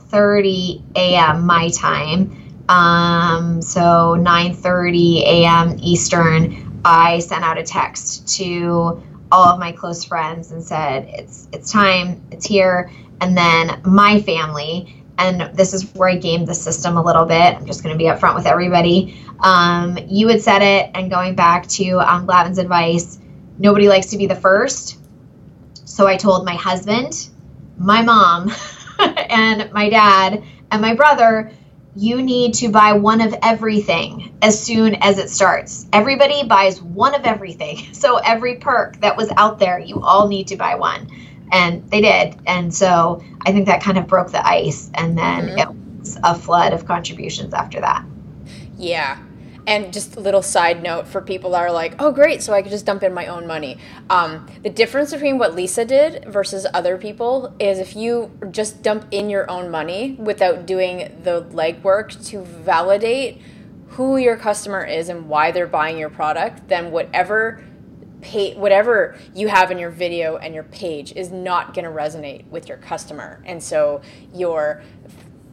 [0.09, 1.45] thirty a.m.
[1.45, 2.35] my time,
[2.69, 5.77] um, so nine thirty a.m.
[5.81, 11.47] Eastern, I sent out a text to all of my close friends and said, "It's
[11.51, 12.21] it's time.
[12.31, 12.91] It's here."
[13.21, 17.55] And then my family, and this is where I gamed the system a little bit.
[17.55, 19.17] I'm just going to be upfront with everybody.
[19.39, 23.19] Um, you had said it, and going back to um, Glavin's advice,
[23.57, 24.99] nobody likes to be the first.
[25.85, 27.29] So I told my husband,
[27.77, 28.51] my mom,
[29.29, 31.51] and my dad, and my brother
[31.95, 35.87] you need to buy one of everything as soon as it starts.
[35.93, 37.87] Everybody buys one of everything.
[38.05, 41.09] So every perk that was out there, you all need to buy one.
[41.51, 42.37] And they did.
[42.45, 44.91] And so I think that kind of broke the ice.
[44.93, 45.57] And then mm-hmm.
[45.57, 48.05] it was a flood of contributions after that.
[48.77, 49.17] Yeah.
[49.67, 52.61] And just a little side note for people that are like, oh, great, so I
[52.61, 53.79] could just dump in my own money.
[54.09, 59.07] Um, the difference between what Lisa did versus other people is if you just dump
[59.11, 63.41] in your own money without doing the legwork to validate
[63.89, 67.63] who your customer is and why they're buying your product, then whatever
[68.25, 72.47] pay whatever you have in your video and your page is not going to resonate
[72.47, 73.41] with your customer.
[73.45, 74.01] And so
[74.33, 74.81] your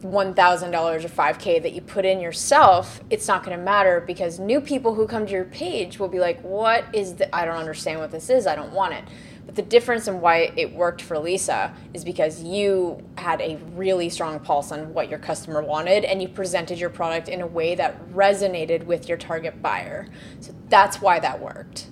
[0.03, 4.61] $1,000 or 5K that you put in yourself, it's not going to matter because new
[4.61, 7.99] people who come to your page will be like, What is the, I don't understand
[7.99, 8.45] what this is.
[8.47, 9.03] I don't want it.
[9.45, 14.09] But the difference in why it worked for Lisa is because you had a really
[14.09, 17.75] strong pulse on what your customer wanted and you presented your product in a way
[17.75, 20.07] that resonated with your target buyer.
[20.39, 21.87] So that's why that worked.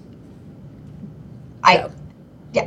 [1.63, 1.91] I, so.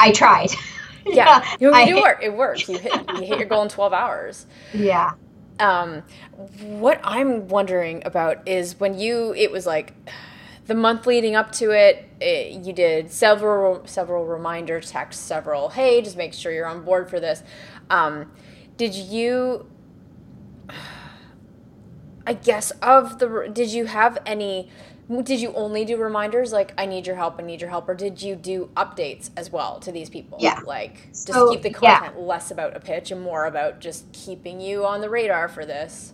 [0.00, 0.50] I tried.
[1.06, 1.56] yeah, yeah.
[1.60, 2.20] you, I, do work.
[2.22, 2.68] It works.
[2.68, 4.46] You hit, you hit your goal in 12 hours.
[4.74, 5.14] Yeah.
[5.60, 6.02] Um,
[6.60, 9.94] what I'm wondering about is when you, it was like
[10.66, 16.00] the month leading up to it, it, you did several several reminder texts, several hey,
[16.00, 17.42] just make sure you're on board for this.
[17.90, 18.32] Um,
[18.76, 19.66] did you?
[22.26, 24.70] I guess of the did you have any
[25.22, 27.94] did you only do reminders like i need your help i need your help or
[27.94, 30.38] did you do updates as well to these people?
[30.40, 30.60] Yeah.
[30.64, 32.22] Like just so, keep the content yeah.
[32.22, 36.12] less about a pitch and more about just keeping you on the radar for this?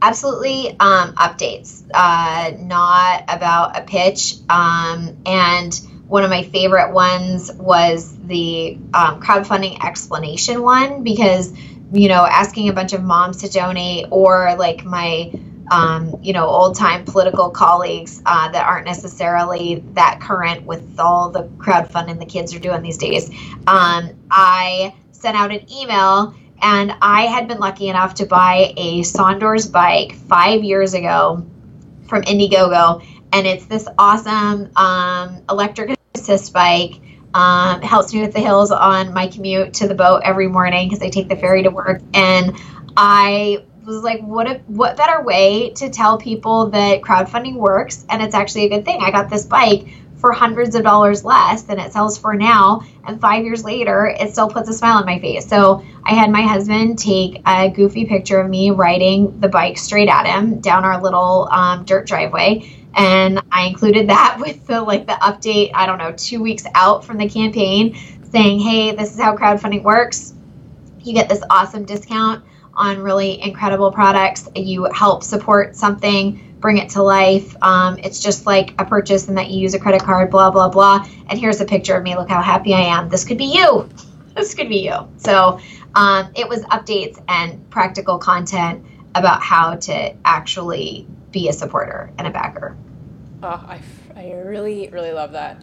[0.00, 5.74] Absolutely um, updates uh, not about a pitch um, and
[6.08, 11.52] one of my favorite ones was the um, crowdfunding explanation one because
[11.92, 15.32] you know asking a bunch of moms to donate or like my
[15.70, 21.30] um, you know, old time political colleagues uh, that aren't necessarily that current with all
[21.30, 23.30] the crowdfunding the kids are doing these days.
[23.66, 29.00] Um, I sent out an email and I had been lucky enough to buy a
[29.00, 31.46] Sondors bike five years ago
[32.08, 33.04] from Indiegogo.
[33.32, 37.00] And it's this awesome um, electric assist bike.
[37.34, 41.02] Um, helps me with the hills on my commute to the boat every morning because
[41.02, 42.02] I take the ferry to work.
[42.12, 42.54] And
[42.94, 48.22] I was like, what a, what better way to tell people that crowdfunding works and
[48.22, 49.00] it's actually a good thing.
[49.02, 49.88] I got this bike
[50.22, 54.30] for hundreds of dollars less than it sells for now, and five years later, it
[54.30, 55.48] still puts a smile on my face.
[55.48, 60.08] So I had my husband take a goofy picture of me riding the bike straight
[60.08, 62.70] at him down our little um, dirt driveway.
[62.94, 67.04] And I included that with the like the update, I don't know, two weeks out
[67.04, 67.96] from the campaign
[68.30, 70.32] saying, hey, this is how crowdfunding works.
[71.00, 72.44] You get this awesome discount
[72.74, 74.48] on really incredible products.
[74.54, 77.54] You help support something, bring it to life.
[77.62, 80.68] Um, it's just like a purchase and that you use a credit card, blah, blah,
[80.68, 81.06] blah.
[81.28, 82.16] And here's a picture of me.
[82.16, 83.08] Look how happy I am.
[83.08, 83.88] This could be you.
[84.34, 84.96] This could be you.
[85.18, 85.60] So
[85.94, 88.82] um, it was updates and practical content
[89.14, 92.74] about how to actually be a supporter and a backer.
[93.42, 93.82] Oh, I,
[94.16, 95.62] I really, really love that.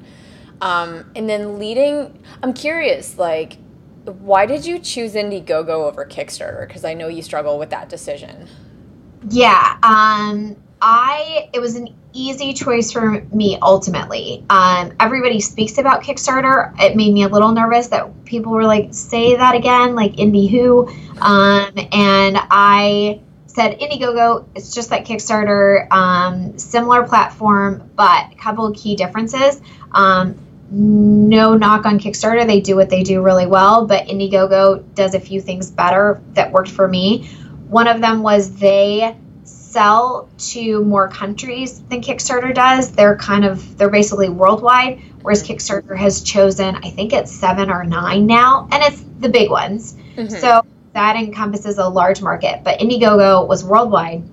[0.61, 3.57] Um, and then leading, I'm curious, like,
[4.05, 6.67] why did you choose Indiegogo over Kickstarter?
[6.67, 8.47] Because I know you struggle with that decision.
[9.29, 14.45] Yeah, um, I it was an easy choice for me ultimately.
[14.49, 16.73] Um, everybody speaks about Kickstarter.
[16.79, 20.49] It made me a little nervous that people were like, "Say that again," like Indie
[20.49, 20.87] Who,
[21.21, 24.45] um, and I said Indiegogo.
[24.55, 29.61] It's just like Kickstarter, um, similar platform, but a couple of key differences.
[29.91, 30.35] Um,
[30.71, 32.45] no knock on Kickstarter.
[32.45, 36.51] They do what they do really well, but Indiegogo does a few things better that
[36.51, 37.27] worked for me.
[37.67, 42.91] One of them was they sell to more countries than Kickstarter does.
[42.91, 47.83] They're kind of they're basically worldwide, whereas Kickstarter has chosen I think it's seven or
[47.83, 49.95] nine now, and it's the big ones.
[50.15, 50.35] Mm-hmm.
[50.35, 50.61] So
[50.93, 54.23] that encompasses a large market, but Indiegogo was worldwide.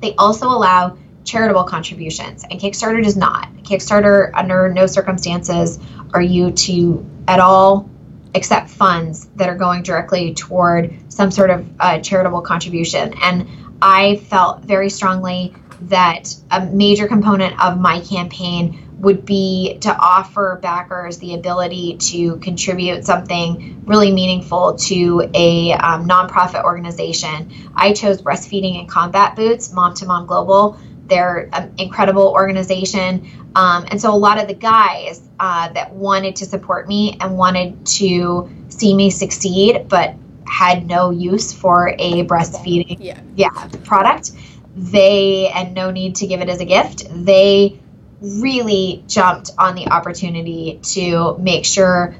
[0.00, 3.52] They also allow charitable contributions, and Kickstarter does not.
[3.64, 5.78] Kickstarter, under no circumstances,
[6.14, 7.90] are you to at all
[8.34, 13.14] accept funds that are going directly toward some sort of uh, charitable contribution.
[13.22, 13.48] And
[13.82, 20.58] I felt very strongly that a major component of my campaign would be to offer
[20.62, 27.52] backers the ability to contribute something really meaningful to a um, nonprofit organization.
[27.74, 30.78] I chose Breastfeeding and Combat Boots, Mom to Mom Global.
[31.08, 33.28] They're an incredible organization.
[33.54, 37.36] Um, and so a lot of the guys uh, that wanted to support me and
[37.36, 40.14] wanted to see me succeed, but
[40.46, 43.20] had no use for a breastfeeding yeah.
[43.34, 44.32] yeah product,
[44.76, 47.78] they and no need to give it as a gift, they
[48.20, 52.14] really jumped on the opportunity to make sure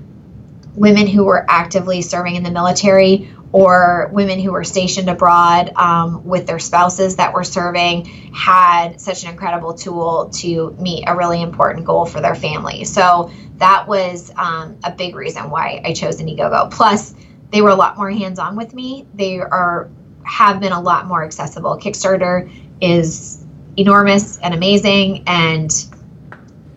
[0.76, 6.24] women who were actively serving in the military or women who were stationed abroad um,
[6.24, 8.04] with their spouses that were serving
[8.34, 12.84] had such an incredible tool to meet a really important goal for their family.
[12.84, 16.70] So that was um, a big reason why I chose Indiegogo.
[16.70, 17.14] Plus,
[17.50, 19.06] they were a lot more hands-on with me.
[19.14, 19.88] They are
[20.24, 21.78] have been a lot more accessible.
[21.78, 22.50] Kickstarter
[22.80, 23.44] is
[23.76, 25.70] enormous and amazing and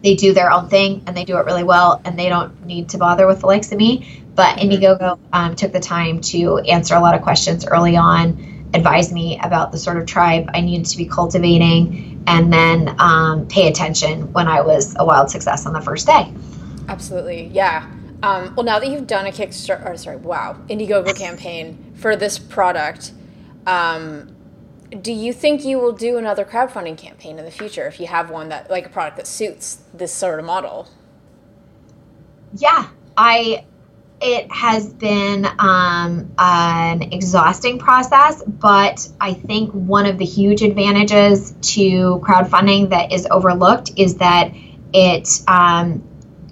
[0.04, 2.89] they do their own thing and they do it really well and they don't need
[2.89, 4.24] to bother with the likes of me.
[4.36, 4.70] But mm-hmm.
[4.70, 9.39] indiegogo um, took the time to answer a lot of questions early on advise me
[9.41, 14.32] about the sort of tribe i needed to be cultivating and then um, pay attention
[14.32, 16.32] when i was a wild success on the first day.
[16.88, 17.45] Absolutely.
[17.47, 17.89] Yeah.
[18.22, 22.38] Um, well now that you've done a kickstarter or sorry wow indiegogo campaign for this
[22.38, 23.14] product
[23.66, 24.36] um,
[24.89, 28.29] do you think you will do another crowdfunding campaign in the future if you have
[28.29, 30.87] one that like a product that suits this sort of model?
[32.57, 32.87] Yeah
[33.19, 33.65] i
[34.21, 41.53] it has been um, an exhausting process but i think one of the huge advantages
[41.61, 44.51] to crowdfunding that is overlooked is that
[44.93, 46.03] it um,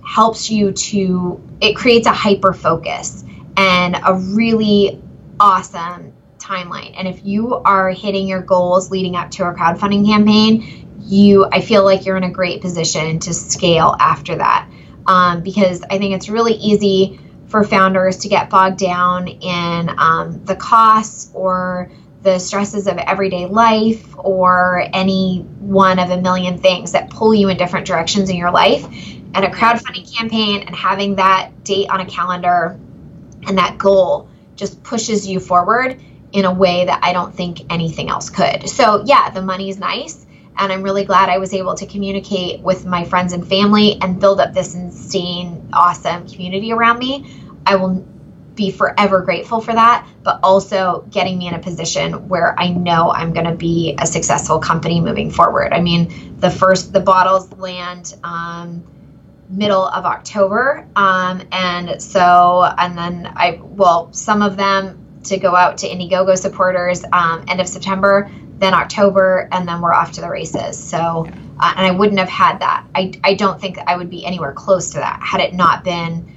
[0.05, 3.23] helps you to it creates a hyper focus
[3.55, 5.01] and a really
[5.39, 6.13] awesome
[6.47, 6.93] timeline.
[6.97, 11.61] And if you are hitting your goals leading up to a crowdfunding campaign, you I
[11.61, 14.69] feel like you're in a great position to scale after that.
[15.05, 20.43] Um, because I think it's really easy for founders to get bogged down in um,
[20.43, 21.89] the costs or
[22.23, 27.47] the stresses of everyday life or any one of a million things that pull you
[27.47, 28.83] in different directions in your life.
[29.33, 32.77] And a crowdfunding campaign and having that date on a calendar
[33.47, 38.09] and that goal just pushes you forward in a way that I don't think anything
[38.09, 38.69] else could.
[38.69, 40.25] So, yeah, the money is nice.
[40.57, 44.19] And I'm really glad I was able to communicate with my friends and family and
[44.19, 47.31] build up this insane, awesome community around me.
[47.65, 48.05] I will
[48.55, 53.11] be forever grateful for that, but also getting me in a position where I know
[53.11, 55.73] I'm going to be a successful company moving forward.
[55.73, 58.15] I mean, the first, the bottles land.
[58.23, 58.83] Um,
[59.49, 60.85] middle of October.
[60.95, 66.37] Um, and so, and then I, well, some of them to go out to Indiegogo
[66.37, 70.77] supporters um, end of September, then October, and then we're off to the races.
[70.77, 71.27] So,
[71.59, 72.85] uh, and I wouldn't have had that.
[72.95, 76.33] I, I don't think I would be anywhere close to that had it not been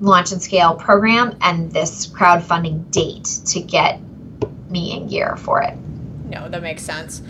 [0.00, 4.00] launch and scale program and this crowdfunding date to get
[4.70, 5.76] me in gear for it.
[6.24, 7.22] No, that makes sense.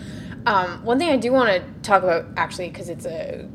[0.45, 3.47] Um, one thing I do want to talk about actually, because it's a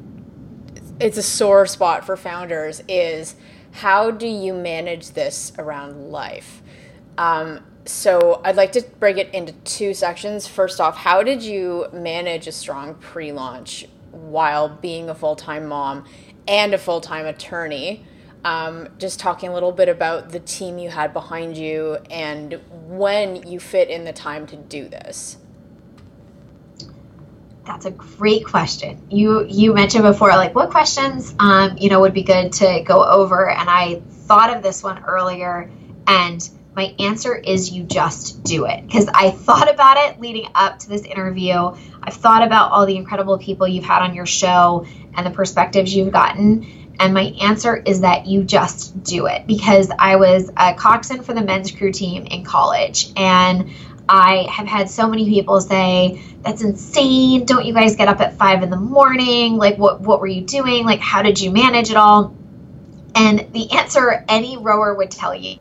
[0.98, 3.36] it's a sore spot for founders, is
[3.72, 6.62] how do you manage this around life?
[7.18, 10.46] Um, so I'd like to break it into two sections.
[10.46, 16.04] First off, how did you manage a strong pre-launch while being a full-time mom
[16.48, 18.04] and a full-time attorney?
[18.44, 23.46] Um, just talking a little bit about the team you had behind you and when
[23.48, 25.38] you fit in the time to do this.
[27.64, 29.04] That's a great question.
[29.10, 33.04] You you mentioned before, like what questions um, you know would be good to go
[33.04, 35.68] over, and I thought of this one earlier,
[36.06, 38.86] and my answer is you just do it.
[38.86, 41.74] Because I thought about it leading up to this interview.
[42.02, 45.96] I've thought about all the incredible people you've had on your show and the perspectives
[45.96, 46.94] you've gotten.
[47.00, 51.32] And my answer is that you just do it because I was a coxswain for
[51.32, 53.10] the men's crew team in college.
[53.16, 53.70] And
[54.06, 57.46] I have had so many people say, that's insane.
[57.46, 59.56] Don't you guys get up at five in the morning?
[59.56, 60.84] Like, what, what were you doing?
[60.84, 62.36] Like, how did you manage it all?
[63.14, 65.58] And the answer any rower would tell you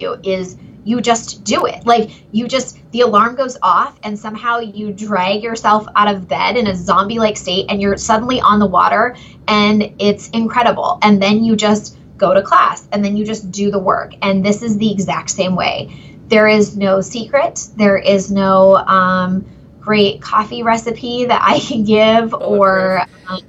[0.00, 1.84] is you just do it.
[1.84, 6.56] Like you just the alarm goes off and somehow you drag yourself out of bed
[6.56, 9.16] in a zombie like state and you're suddenly on the water
[9.48, 10.98] and it's incredible.
[11.02, 14.14] And then you just go to class and then you just do the work.
[14.22, 16.18] And this is the exact same way.
[16.28, 17.68] There is no secret.
[17.76, 19.44] There is no um,
[19.80, 23.40] great coffee recipe that I can give or um,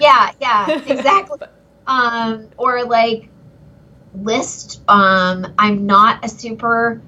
[0.00, 1.38] yeah, yeah, exactly.
[1.86, 3.28] um, or like
[4.22, 4.82] list.
[4.88, 7.00] Um, I'm not a super.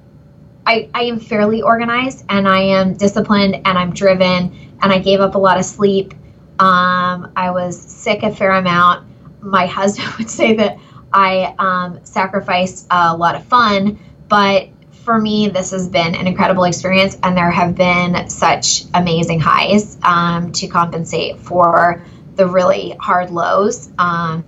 [0.67, 5.21] I, I am fairly organized and I am disciplined and I'm driven and I gave
[5.21, 6.13] up a lot of sleep.
[6.59, 9.07] Um, I was sick a fair amount.
[9.41, 10.79] My husband would say that
[11.13, 13.99] I um, sacrificed a lot of fun,
[14.29, 14.69] but
[15.09, 19.97] for me, this has been an incredible experience, and there have been such amazing highs
[20.03, 22.05] um, to compensate for
[22.37, 23.91] the really hard lows.
[23.99, 24.45] Um,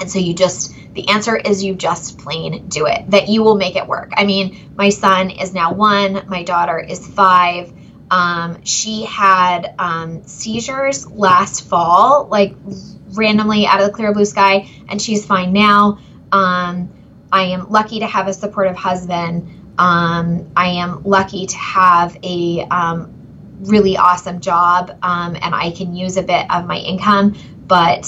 [0.00, 3.56] and so you just, the answer is you just plain do it, that you will
[3.56, 4.12] make it work.
[4.16, 7.72] I mean, my son is now one, my daughter is five.
[8.10, 12.54] Um, she had um, seizures last fall, like
[13.12, 15.98] randomly out of the clear blue sky, and she's fine now.
[16.30, 16.92] Um,
[17.32, 19.74] I am lucky to have a supportive husband.
[19.78, 23.12] Um, I am lucky to have a um,
[23.60, 27.34] really awesome job, um, and I can use a bit of my income.
[27.66, 28.06] But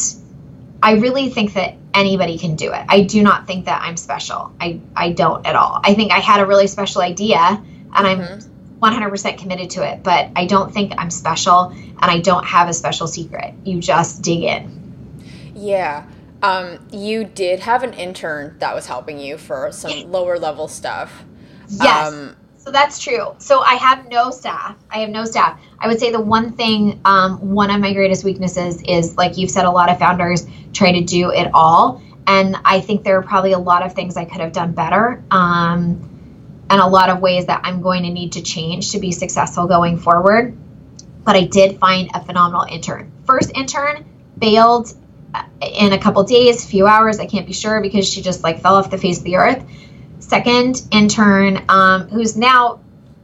[0.82, 2.84] I really think that anybody can do it.
[2.88, 4.52] I do not think that I'm special.
[4.60, 5.80] I, I don't at all.
[5.82, 8.84] I think I had a really special idea, and mm-hmm.
[8.84, 12.68] I'm 100% committed to it, but I don't think I'm special, and I don't have
[12.68, 13.54] a special secret.
[13.64, 15.52] You just dig in.
[15.54, 16.06] Yeah.
[16.42, 21.24] Um, you did have an intern that was helping you for some lower level stuff.
[21.68, 22.12] Yes.
[22.12, 22.36] Um,
[22.66, 23.32] so that's true.
[23.38, 24.74] So I have no staff.
[24.90, 25.60] I have no staff.
[25.78, 29.52] I would say the one thing, um, one of my greatest weaknesses is, like you've
[29.52, 32.02] said, a lot of founders try to do it all.
[32.26, 35.22] And I think there are probably a lot of things I could have done better.
[35.30, 36.10] Um,
[36.68, 39.68] and a lot of ways that I'm going to need to change to be successful
[39.68, 40.58] going forward.
[41.22, 43.12] But I did find a phenomenal intern.
[43.26, 44.04] First intern
[44.36, 44.92] bailed
[45.60, 48.74] in a couple days, few hours, I can't be sure because she just like fell
[48.74, 49.64] off the face of the earth.
[50.26, 52.80] Second intern, um, who's now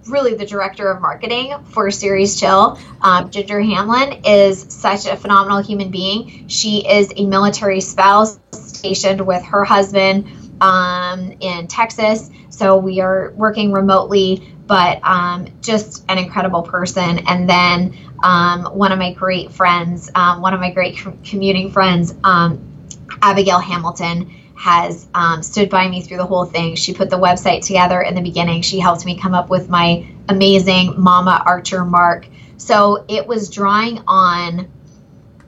[0.09, 5.63] really the director of marketing for Ceres Chill, um, Ginger Hamlin, is such a phenomenal
[5.63, 6.47] human being.
[6.49, 10.29] She is a military spouse stationed with her husband
[10.61, 12.31] um, in Texas.
[12.51, 17.19] So we are working remotely but um, just an incredible person.
[17.27, 22.15] And then um, one of my great friends, um, one of my great commuting friends,
[22.25, 22.89] um,
[23.21, 26.77] Abigail Hamilton, has um, stood by me through the whole thing.
[26.77, 28.63] She put the website together in the beginning.
[28.63, 32.29] She helped me come up with my amazing Mama Archer mark.
[32.59, 34.71] So it was drawing on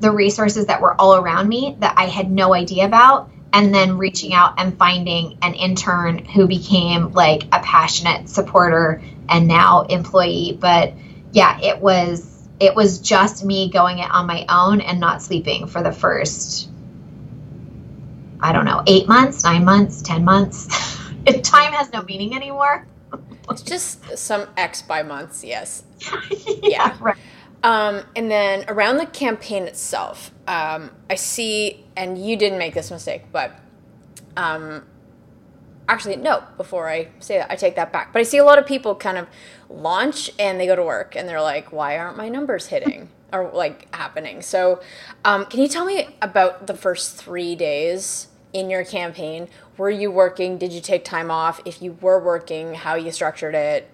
[0.00, 3.98] the resources that were all around me that I had no idea about and then
[3.98, 10.58] reaching out and finding an intern who became like a passionate supporter and now employee
[10.60, 10.92] but
[11.30, 15.68] yeah it was it was just me going it on my own and not sleeping
[15.68, 16.68] for the first
[18.45, 20.68] i don't know eight months nine months ten months?
[21.42, 22.86] Time has no meaning anymore.
[23.51, 25.84] It's just some x by months yes.
[26.62, 26.97] Yeah, yeah.
[27.01, 27.16] right.
[27.64, 32.90] Um, and then around the campaign itself, um, I see, and you didn't make this
[32.90, 33.59] mistake, but
[34.36, 34.84] um,
[35.88, 38.12] actually, no, before I say that, I take that back.
[38.12, 39.28] But I see a lot of people kind of
[39.70, 43.51] launch and they go to work and they're like, why aren't my numbers hitting or
[43.53, 44.42] like happening?
[44.42, 44.82] So,
[45.24, 49.48] um, can you tell me about the first three days in your campaign?
[49.76, 50.57] Were you working?
[50.57, 51.61] Did you take time off?
[51.66, 53.90] If you were working, how you structured it?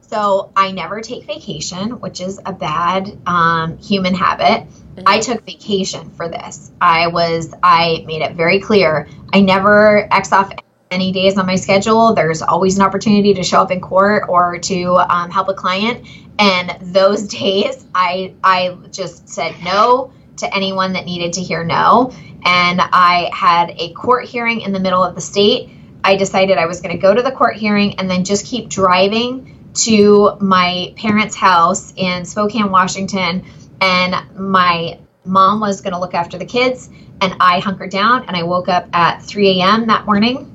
[0.00, 4.68] So I never take vacation, which is a bad um, human habit.
[4.68, 5.02] Mm-hmm.
[5.06, 6.70] I took vacation for this.
[6.80, 9.08] I was, I made it very clear.
[9.32, 10.52] I never X off
[10.90, 12.14] any days on my schedule.
[12.14, 16.06] There's always an opportunity to show up in court or to um, help a client.
[16.38, 22.12] And those days, I I just said no to anyone that needed to hear no.
[22.44, 25.70] And I had a court hearing in the middle of the state.
[26.04, 28.68] I decided I was going to go to the court hearing and then just keep
[28.68, 33.44] driving to my parents' house in Spokane, Washington,
[33.80, 36.88] and my mom was going to look after the kids,
[37.20, 39.86] and I hunkered down and I woke up at 3 a.m.
[39.86, 40.48] that morning,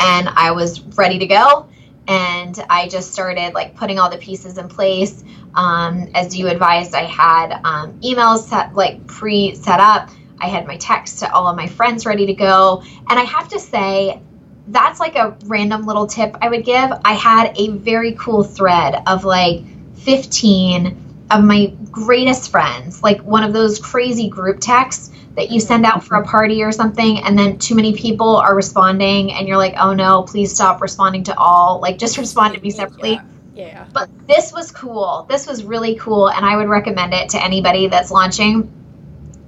[0.00, 1.68] and I was ready to go.
[2.08, 5.22] And I just started like putting all the pieces in place.
[5.54, 10.10] Um, as you advised, I had um, emails set like pre set up.
[10.42, 12.82] I had my text to all of my friends ready to go.
[13.08, 14.20] And I have to say,
[14.68, 16.90] that's like a random little tip I would give.
[17.04, 19.62] I had a very cool thread of like
[19.96, 25.86] 15 of my greatest friends, like one of those crazy group texts that you send
[25.86, 29.56] out for a party or something, and then too many people are responding, and you're
[29.56, 31.80] like, oh no, please stop responding to all.
[31.80, 33.12] Like, just respond to me separately.
[33.54, 33.66] Yeah.
[33.66, 33.86] yeah.
[33.94, 35.26] But this was cool.
[35.30, 38.70] This was really cool, and I would recommend it to anybody that's launching.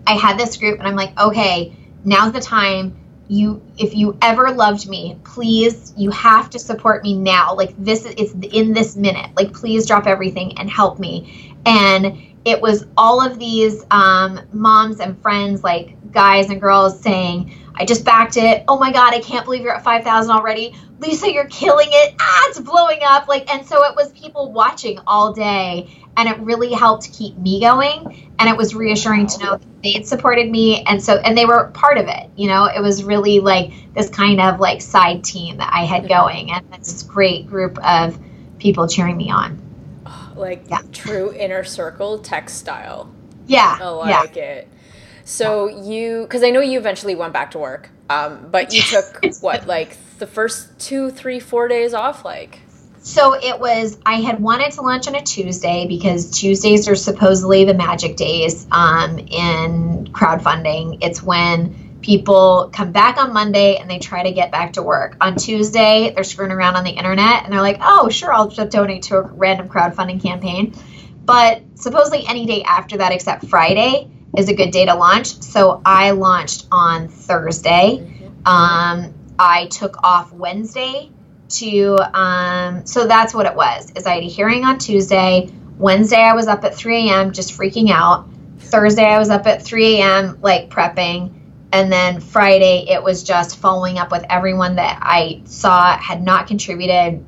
[0.06, 1.74] I had this group, and I'm like, okay,
[2.04, 2.96] now's the time.
[3.26, 7.54] You if you ever loved me please you have to support me now.
[7.54, 9.30] Like this is it's in this minute.
[9.34, 11.56] Like please drop everything and help me.
[11.64, 17.58] And it was all of these um, moms and friends like guys and girls saying
[17.74, 18.64] i just backed it.
[18.68, 20.74] Oh my god i can't believe you're at 5000 already.
[21.00, 22.14] Lisa you're killing it.
[22.20, 23.28] Ah it's blowing up.
[23.28, 27.60] Like and so it was people watching all day and it really helped keep me
[27.60, 31.46] going and it was reassuring to know that they'd supported me and so and they
[31.46, 32.66] were part of it you know?
[32.66, 36.64] It was really like this kind of like side team that i had going and
[36.72, 38.18] this great group of
[38.58, 39.63] people cheering me on
[40.36, 40.78] like yeah.
[40.92, 43.12] true inner circle text style
[43.46, 44.42] yeah i like yeah.
[44.42, 44.68] it
[45.24, 49.24] so you because i know you eventually went back to work um, but you took
[49.40, 52.60] what like the first two three four days off like
[53.04, 57.66] so it was, I had wanted to lunch on a Tuesday because Tuesdays are supposedly
[57.66, 61.00] the magic days um, in crowdfunding.
[61.02, 65.16] It's when people come back on Monday and they try to get back to work.
[65.22, 68.70] On Tuesday, they're screwing around on the internet and they're like, oh, sure, I'll just
[68.70, 70.74] donate to a random crowdfunding campaign.
[71.24, 75.40] But supposedly any day after that except Friday is a good day to launch.
[75.40, 78.30] So I launched on Thursday.
[78.44, 81.10] Um, I took off Wednesday
[81.48, 85.48] to um, so that's what it was is i had a hearing on tuesday
[85.78, 88.26] wednesday i was up at 3 a.m just freaking out
[88.58, 91.32] thursday i was up at 3 a.m like prepping
[91.74, 96.46] and then friday it was just following up with everyone that i saw had not
[96.46, 97.24] contributed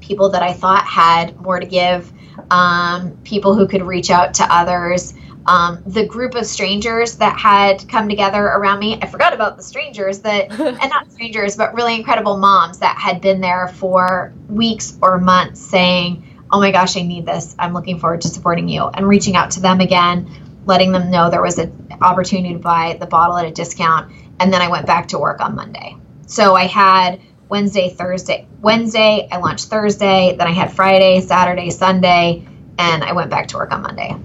[0.00, 2.12] people that i thought had more to give
[2.50, 5.14] um, people who could reach out to others
[5.46, 8.98] um, the group of strangers that had come together around me.
[9.00, 13.20] I forgot about the strangers that, and not strangers, but really incredible moms that had
[13.20, 17.54] been there for weeks or months saying, Oh my gosh, I need this.
[17.58, 18.84] I'm looking forward to supporting you.
[18.84, 20.30] And reaching out to them again,
[20.66, 24.12] letting them know there was an opportunity to buy the bottle at a discount.
[24.40, 25.96] And then I went back to work on Monday.
[26.26, 28.46] So I had Wednesday, Thursday.
[28.60, 30.34] Wednesday, I launched Thursday.
[30.36, 32.46] Then I had Friday, Saturday, Sunday,
[32.78, 34.16] and I went back to work on Monday.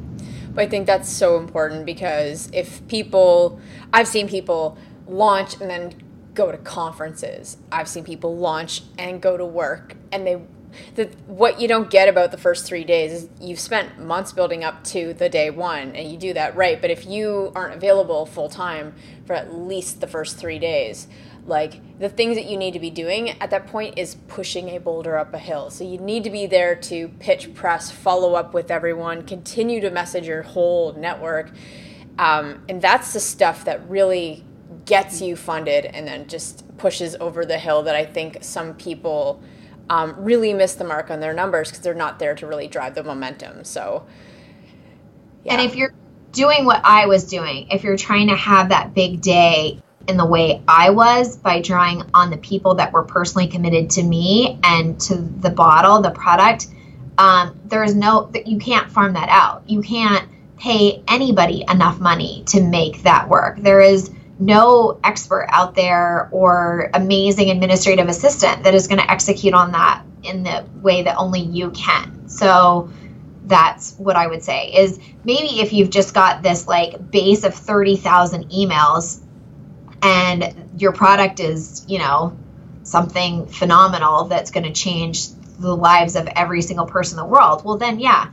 [0.54, 3.60] But I think that's so important because if people,
[3.94, 4.78] I've seen people
[5.08, 5.94] launch and then
[6.34, 7.58] go to conferences.
[7.72, 10.42] I've seen people launch and go to work and they
[10.96, 14.64] the what you don't get about the first 3 days is you've spent months building
[14.64, 18.26] up to the day 1 and you do that right, but if you aren't available
[18.26, 18.94] full time
[19.26, 21.08] for at least the first 3 days,
[21.46, 24.80] like the things that you need to be doing at that point is pushing a
[24.80, 25.70] boulder up a hill.
[25.70, 29.90] So you need to be there to pitch, press, follow up with everyone, continue to
[29.90, 31.52] message your whole network.
[32.18, 34.44] Um, and that's the stuff that really
[34.86, 39.42] gets you funded and then just pushes over the hill that I think some people
[39.90, 42.96] um, really miss the mark on their numbers because they're not there to really drive
[42.96, 43.64] the momentum.
[43.64, 44.06] So,
[45.44, 45.54] yeah.
[45.54, 45.94] And if you're
[46.32, 50.26] doing what I was doing, if you're trying to have that big day, in the
[50.26, 55.00] way I was by drawing on the people that were personally committed to me and
[55.02, 56.68] to the bottle, the product.
[57.20, 59.70] Um, there is no, you can't farm that out.
[59.70, 60.28] You can't
[60.58, 63.60] pay anybody enough money to make that work.
[63.60, 64.10] There is
[64.40, 70.04] no expert out there or amazing administrative assistant that is going to execute on that
[70.24, 72.30] in the way that only you can.
[72.30, 72.90] So
[73.46, 77.54] that's what I would say is maybe if you've just got this like base of
[77.54, 79.22] 30,000 emails
[80.02, 82.38] and your product is, you know,
[82.84, 85.28] something phenomenal that's going to change
[85.60, 88.30] the lives of every single person in the world, well, then, yeah,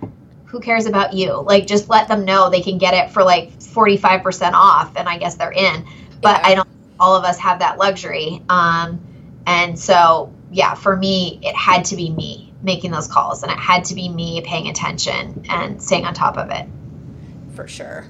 [0.46, 1.32] who cares about you?
[1.32, 5.18] Like, just let them know they can get it for like 45% off, and I
[5.18, 5.84] guess they're in.
[6.20, 6.48] But yeah.
[6.48, 6.68] I don't,
[6.98, 8.42] all of us have that luxury.
[8.48, 9.00] Um,
[9.46, 13.58] and so, yeah, for me, it had to be me making those calls, and it
[13.58, 16.66] had to be me paying attention and staying on top of it.
[17.54, 18.06] For sure.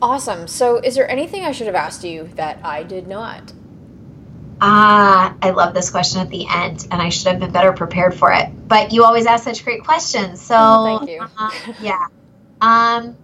[0.00, 0.48] Awesome.
[0.48, 3.52] So, is there anything I should have asked you that I did not?
[4.64, 8.14] Ah, I love this question at the end, and I should have been better prepared
[8.14, 8.46] for it.
[8.68, 10.40] But you always ask such great questions.
[10.40, 11.26] So, oh, thank you.
[11.36, 11.50] Uh,
[11.80, 12.06] yeah.
[12.60, 13.16] Um,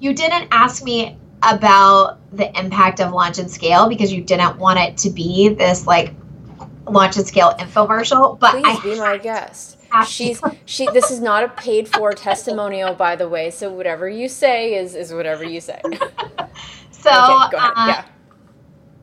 [0.00, 4.80] you didn't ask me about the impact of launch and scale because you didn't want
[4.80, 6.12] it to be this like
[6.88, 8.36] launch and scale infomercial.
[8.36, 9.78] But Please I be my guest.
[10.08, 10.88] She's she.
[10.92, 13.52] This is not a paid for testimonial, by the way.
[13.52, 15.80] So whatever you say is is whatever you say.
[16.90, 17.10] so
[17.46, 18.04] okay, uh, yeah.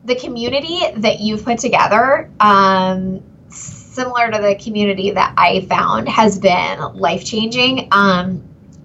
[0.04, 6.38] The community that you've put together, um, similar to the community that I found, has
[6.38, 7.88] been life changing.
[7.90, 8.42] Um,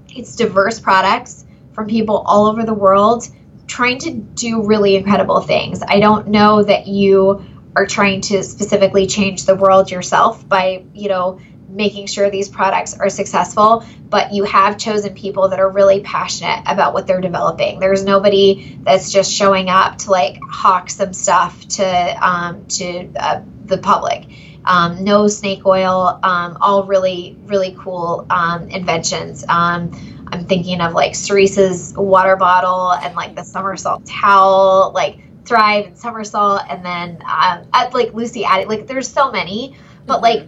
[0.09, 3.27] it's diverse products from people all over the world
[3.67, 5.83] trying to do really incredible things.
[5.87, 7.45] I don't know that you
[7.75, 11.39] are trying to specifically change the world yourself by, you know,
[11.69, 16.63] making sure these products are successful, but you have chosen people that are really passionate
[16.65, 17.79] about what they're developing.
[17.79, 23.41] There's nobody that's just showing up to like hawk some stuff to um, to uh,
[23.65, 24.25] the public.
[24.65, 29.45] Um, no snake oil, um, all really really cool um, inventions.
[29.47, 29.91] Um,
[30.31, 35.97] I'm thinking of like Cerise's water bottle and like the somersault towel, like Thrive and
[35.97, 40.47] somersault, and then um, at, like Lucy added like there's so many, but like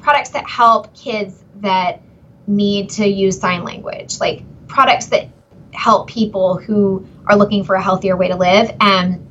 [0.00, 2.00] products that help kids that
[2.46, 5.28] need to use sign language, like products that
[5.72, 8.74] help people who are looking for a healthier way to live.
[8.80, 9.26] And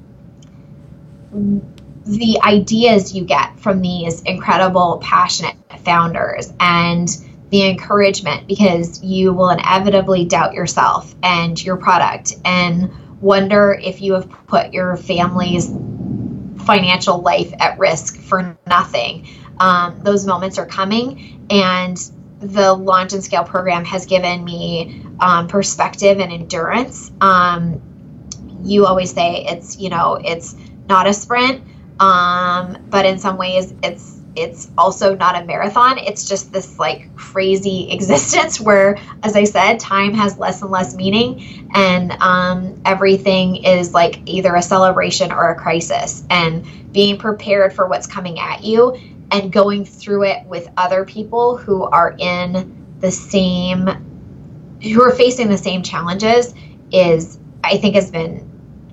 [2.06, 7.08] the ideas you get from these incredible passionate founders and
[7.50, 12.92] the encouragement because you will inevitably doubt yourself and your product and
[13.22, 15.70] wonder if you have put your family's
[16.66, 19.28] financial life at risk for nothing
[19.60, 21.46] um, those moments are coming.
[21.50, 21.98] And
[22.40, 27.12] the launch and scale program has given me um, perspective and endurance.
[27.22, 27.82] Um,
[28.64, 30.56] you always say it's you know it's
[30.88, 31.64] not a sprint
[32.00, 35.98] um, but in some ways it's it's also not a marathon.
[35.98, 40.96] It's just this like crazy existence where as i said time has less and less
[40.96, 41.70] meaning.
[41.74, 46.24] And um, everything is like either a celebration or a crisis.
[46.30, 48.98] And being prepared for what's coming at you
[49.32, 53.88] and going through it with other people who are in the same
[54.82, 56.54] who are facing the same challenges
[56.92, 58.50] is i think has been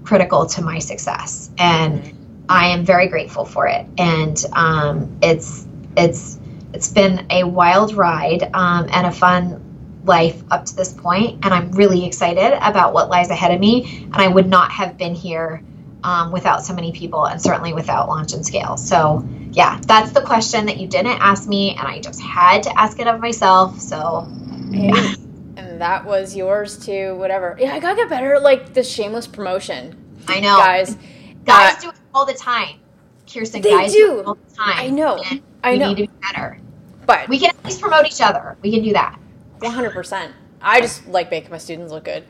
[0.06, 1.50] critical to my success.
[1.58, 2.12] And
[2.48, 3.86] i am very grateful for it.
[3.98, 5.66] And um, it's
[5.96, 6.38] it's
[6.72, 9.62] it's been a wild ride um, and a fun
[10.04, 11.44] life up to this point.
[11.44, 14.04] And i'm really excited about what lies ahead of me.
[14.04, 15.62] And i would not have been here
[16.06, 19.26] um, without so many people and certainly without launch and scale so
[19.56, 23.00] yeah, that's the question that you didn't ask me, and I just had to ask
[23.00, 23.80] it of myself.
[23.80, 24.28] So,
[24.68, 25.14] yeah.
[25.56, 27.14] and that was yours too.
[27.14, 27.56] Whatever.
[27.58, 28.38] Yeah, I gotta get better.
[28.38, 29.96] Like the shameless promotion.
[30.28, 30.98] I know, guys.
[31.46, 32.80] Guys uh, do it all the time.
[33.26, 33.98] Khierstyn, they guys do.
[33.98, 34.74] do all the time.
[34.76, 35.24] I know.
[35.64, 35.88] I know.
[35.88, 36.60] We need to be better.
[37.06, 38.58] But we can at least promote each other.
[38.60, 39.18] We can do that.
[39.60, 40.34] One hundred percent.
[40.60, 42.24] I just like making my students look good.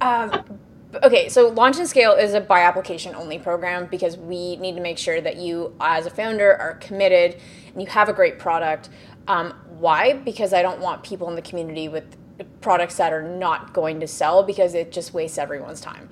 [0.00, 0.58] Um,
[1.02, 4.80] okay, so Launch and Scale is a by application only program because we need to
[4.80, 7.40] make sure that you, as a founder, are committed
[7.72, 8.88] and you have a great product.
[9.28, 10.14] Um, why?
[10.14, 12.16] Because I don't want people in the community with
[12.60, 16.08] products that are not going to sell because it just wastes everyone's time,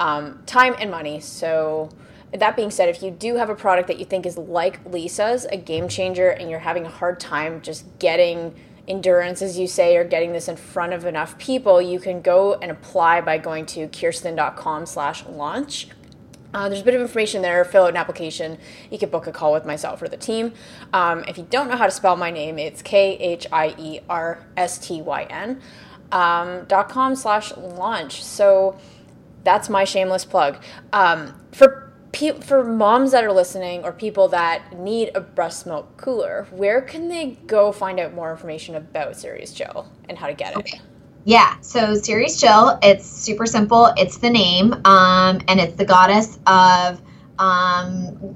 [0.00, 1.20] um, time and money.
[1.20, 1.90] So.
[2.30, 5.46] That being said, if you do have a product that you think is like Lisa's,
[5.46, 8.54] a game changer, and you're having a hard time just getting
[8.88, 12.54] endurance, as you say, or getting this in front of enough people, you can go
[12.54, 15.88] and apply by going to khierstyn.com slash launch.
[16.54, 17.62] Uh, there's a bit of information there.
[17.64, 18.58] Fill out an application.
[18.90, 20.54] You can book a call with myself or the team.
[20.94, 24.00] Um, if you don't know how to spell my name, it's K H I E
[24.08, 25.60] R S T Y N
[26.10, 28.24] um, dot com slash launch.
[28.24, 28.78] So
[29.44, 30.62] that's my shameless plug.
[30.92, 35.96] Um, for pe- for moms that are listening or people that need a breast milk
[35.96, 40.34] cooler, where can they go find out more information about Ceres Chill and how to
[40.34, 40.58] get it?
[40.58, 40.80] Okay.
[41.24, 43.92] Yeah, so Ceres Chill, it's super simple.
[43.96, 47.02] It's the name, um, and it's the goddess of
[47.38, 48.34] um,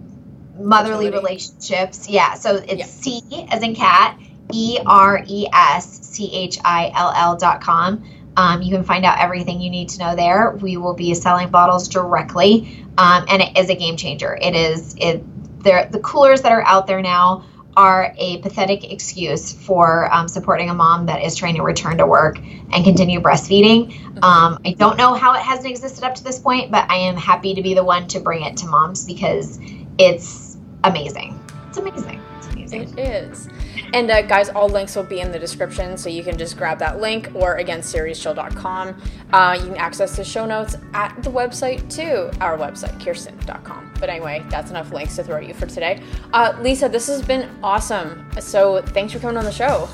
[0.58, 2.08] motherly relationships.
[2.08, 2.84] Yeah, so it's yeah.
[2.84, 4.18] C as in cat,
[4.52, 8.04] E R E S C H I L L dot com.
[8.36, 10.52] Um, you can find out everything you need to know there.
[10.60, 14.38] We will be selling bottles directly, um, and it is a game changer.
[14.40, 15.22] It is it.
[15.62, 17.44] There, the coolers that are out there now
[17.76, 22.06] are a pathetic excuse for um, supporting a mom that is trying to return to
[22.06, 23.92] work and continue breastfeeding.
[24.22, 27.16] Um, I don't know how it hasn't existed up to this point, but I am
[27.16, 29.58] happy to be the one to bring it to moms because
[29.98, 31.38] it's amazing.
[31.68, 32.31] It's amazing.
[32.72, 33.48] It is.
[33.92, 36.78] And uh, guys, all links will be in the description, so you can just grab
[36.78, 39.02] that link, or again, cereschill.com.
[39.32, 43.92] Uh, you can access the show notes at the website too, our website, khierstyn.com.
[44.00, 46.02] But anyway, that's enough links to throw at you for today.
[46.32, 48.28] Uh, Lisa, this has been awesome.
[48.40, 49.88] So thanks for coming on the show.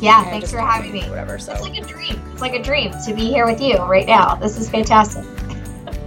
[0.00, 1.08] Yeah, and thanks for having me.
[1.08, 1.38] Whatever.
[1.38, 2.20] So it's like a dream.
[2.32, 4.34] It's like a dream to be here with you right now.
[4.34, 5.24] This is fantastic.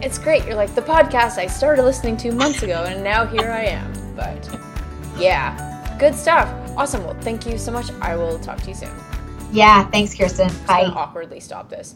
[0.01, 0.45] it's great.
[0.45, 3.91] You're like the podcast I started listening to months ago, and now here I am.
[4.15, 4.49] But
[5.17, 6.47] yeah, good stuff.
[6.77, 7.03] Awesome.
[7.03, 7.91] Well, thank you so much.
[8.01, 8.91] I will talk to you soon.
[9.51, 9.89] Yeah.
[9.89, 10.51] Thanks, Khierstyn.
[10.67, 10.85] Bye.
[10.85, 11.95] awkwardly stop this.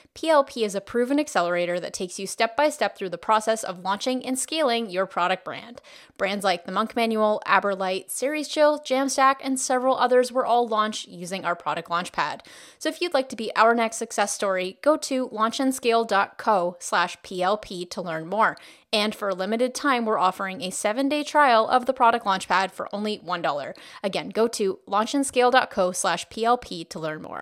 [0.13, 3.79] PLP is a proven accelerator that takes you step by step through the process of
[3.79, 5.81] launching and scaling your product brand.
[6.17, 11.07] Brands like the Monk Manual, Aberlite, Ceres Chill, Jamstack, and several others were all launched
[11.07, 12.41] using our product Launchpad.
[12.77, 17.89] So if you'd like to be our next success story, go to launchandscale.co slash PLP
[17.89, 18.57] to learn more.
[18.93, 22.71] And for a limited time, we're offering a seven day trial of the product Launchpad
[22.71, 23.73] for only $1.
[24.03, 27.39] Again, go to launchandscale.co slash PLP to learn more.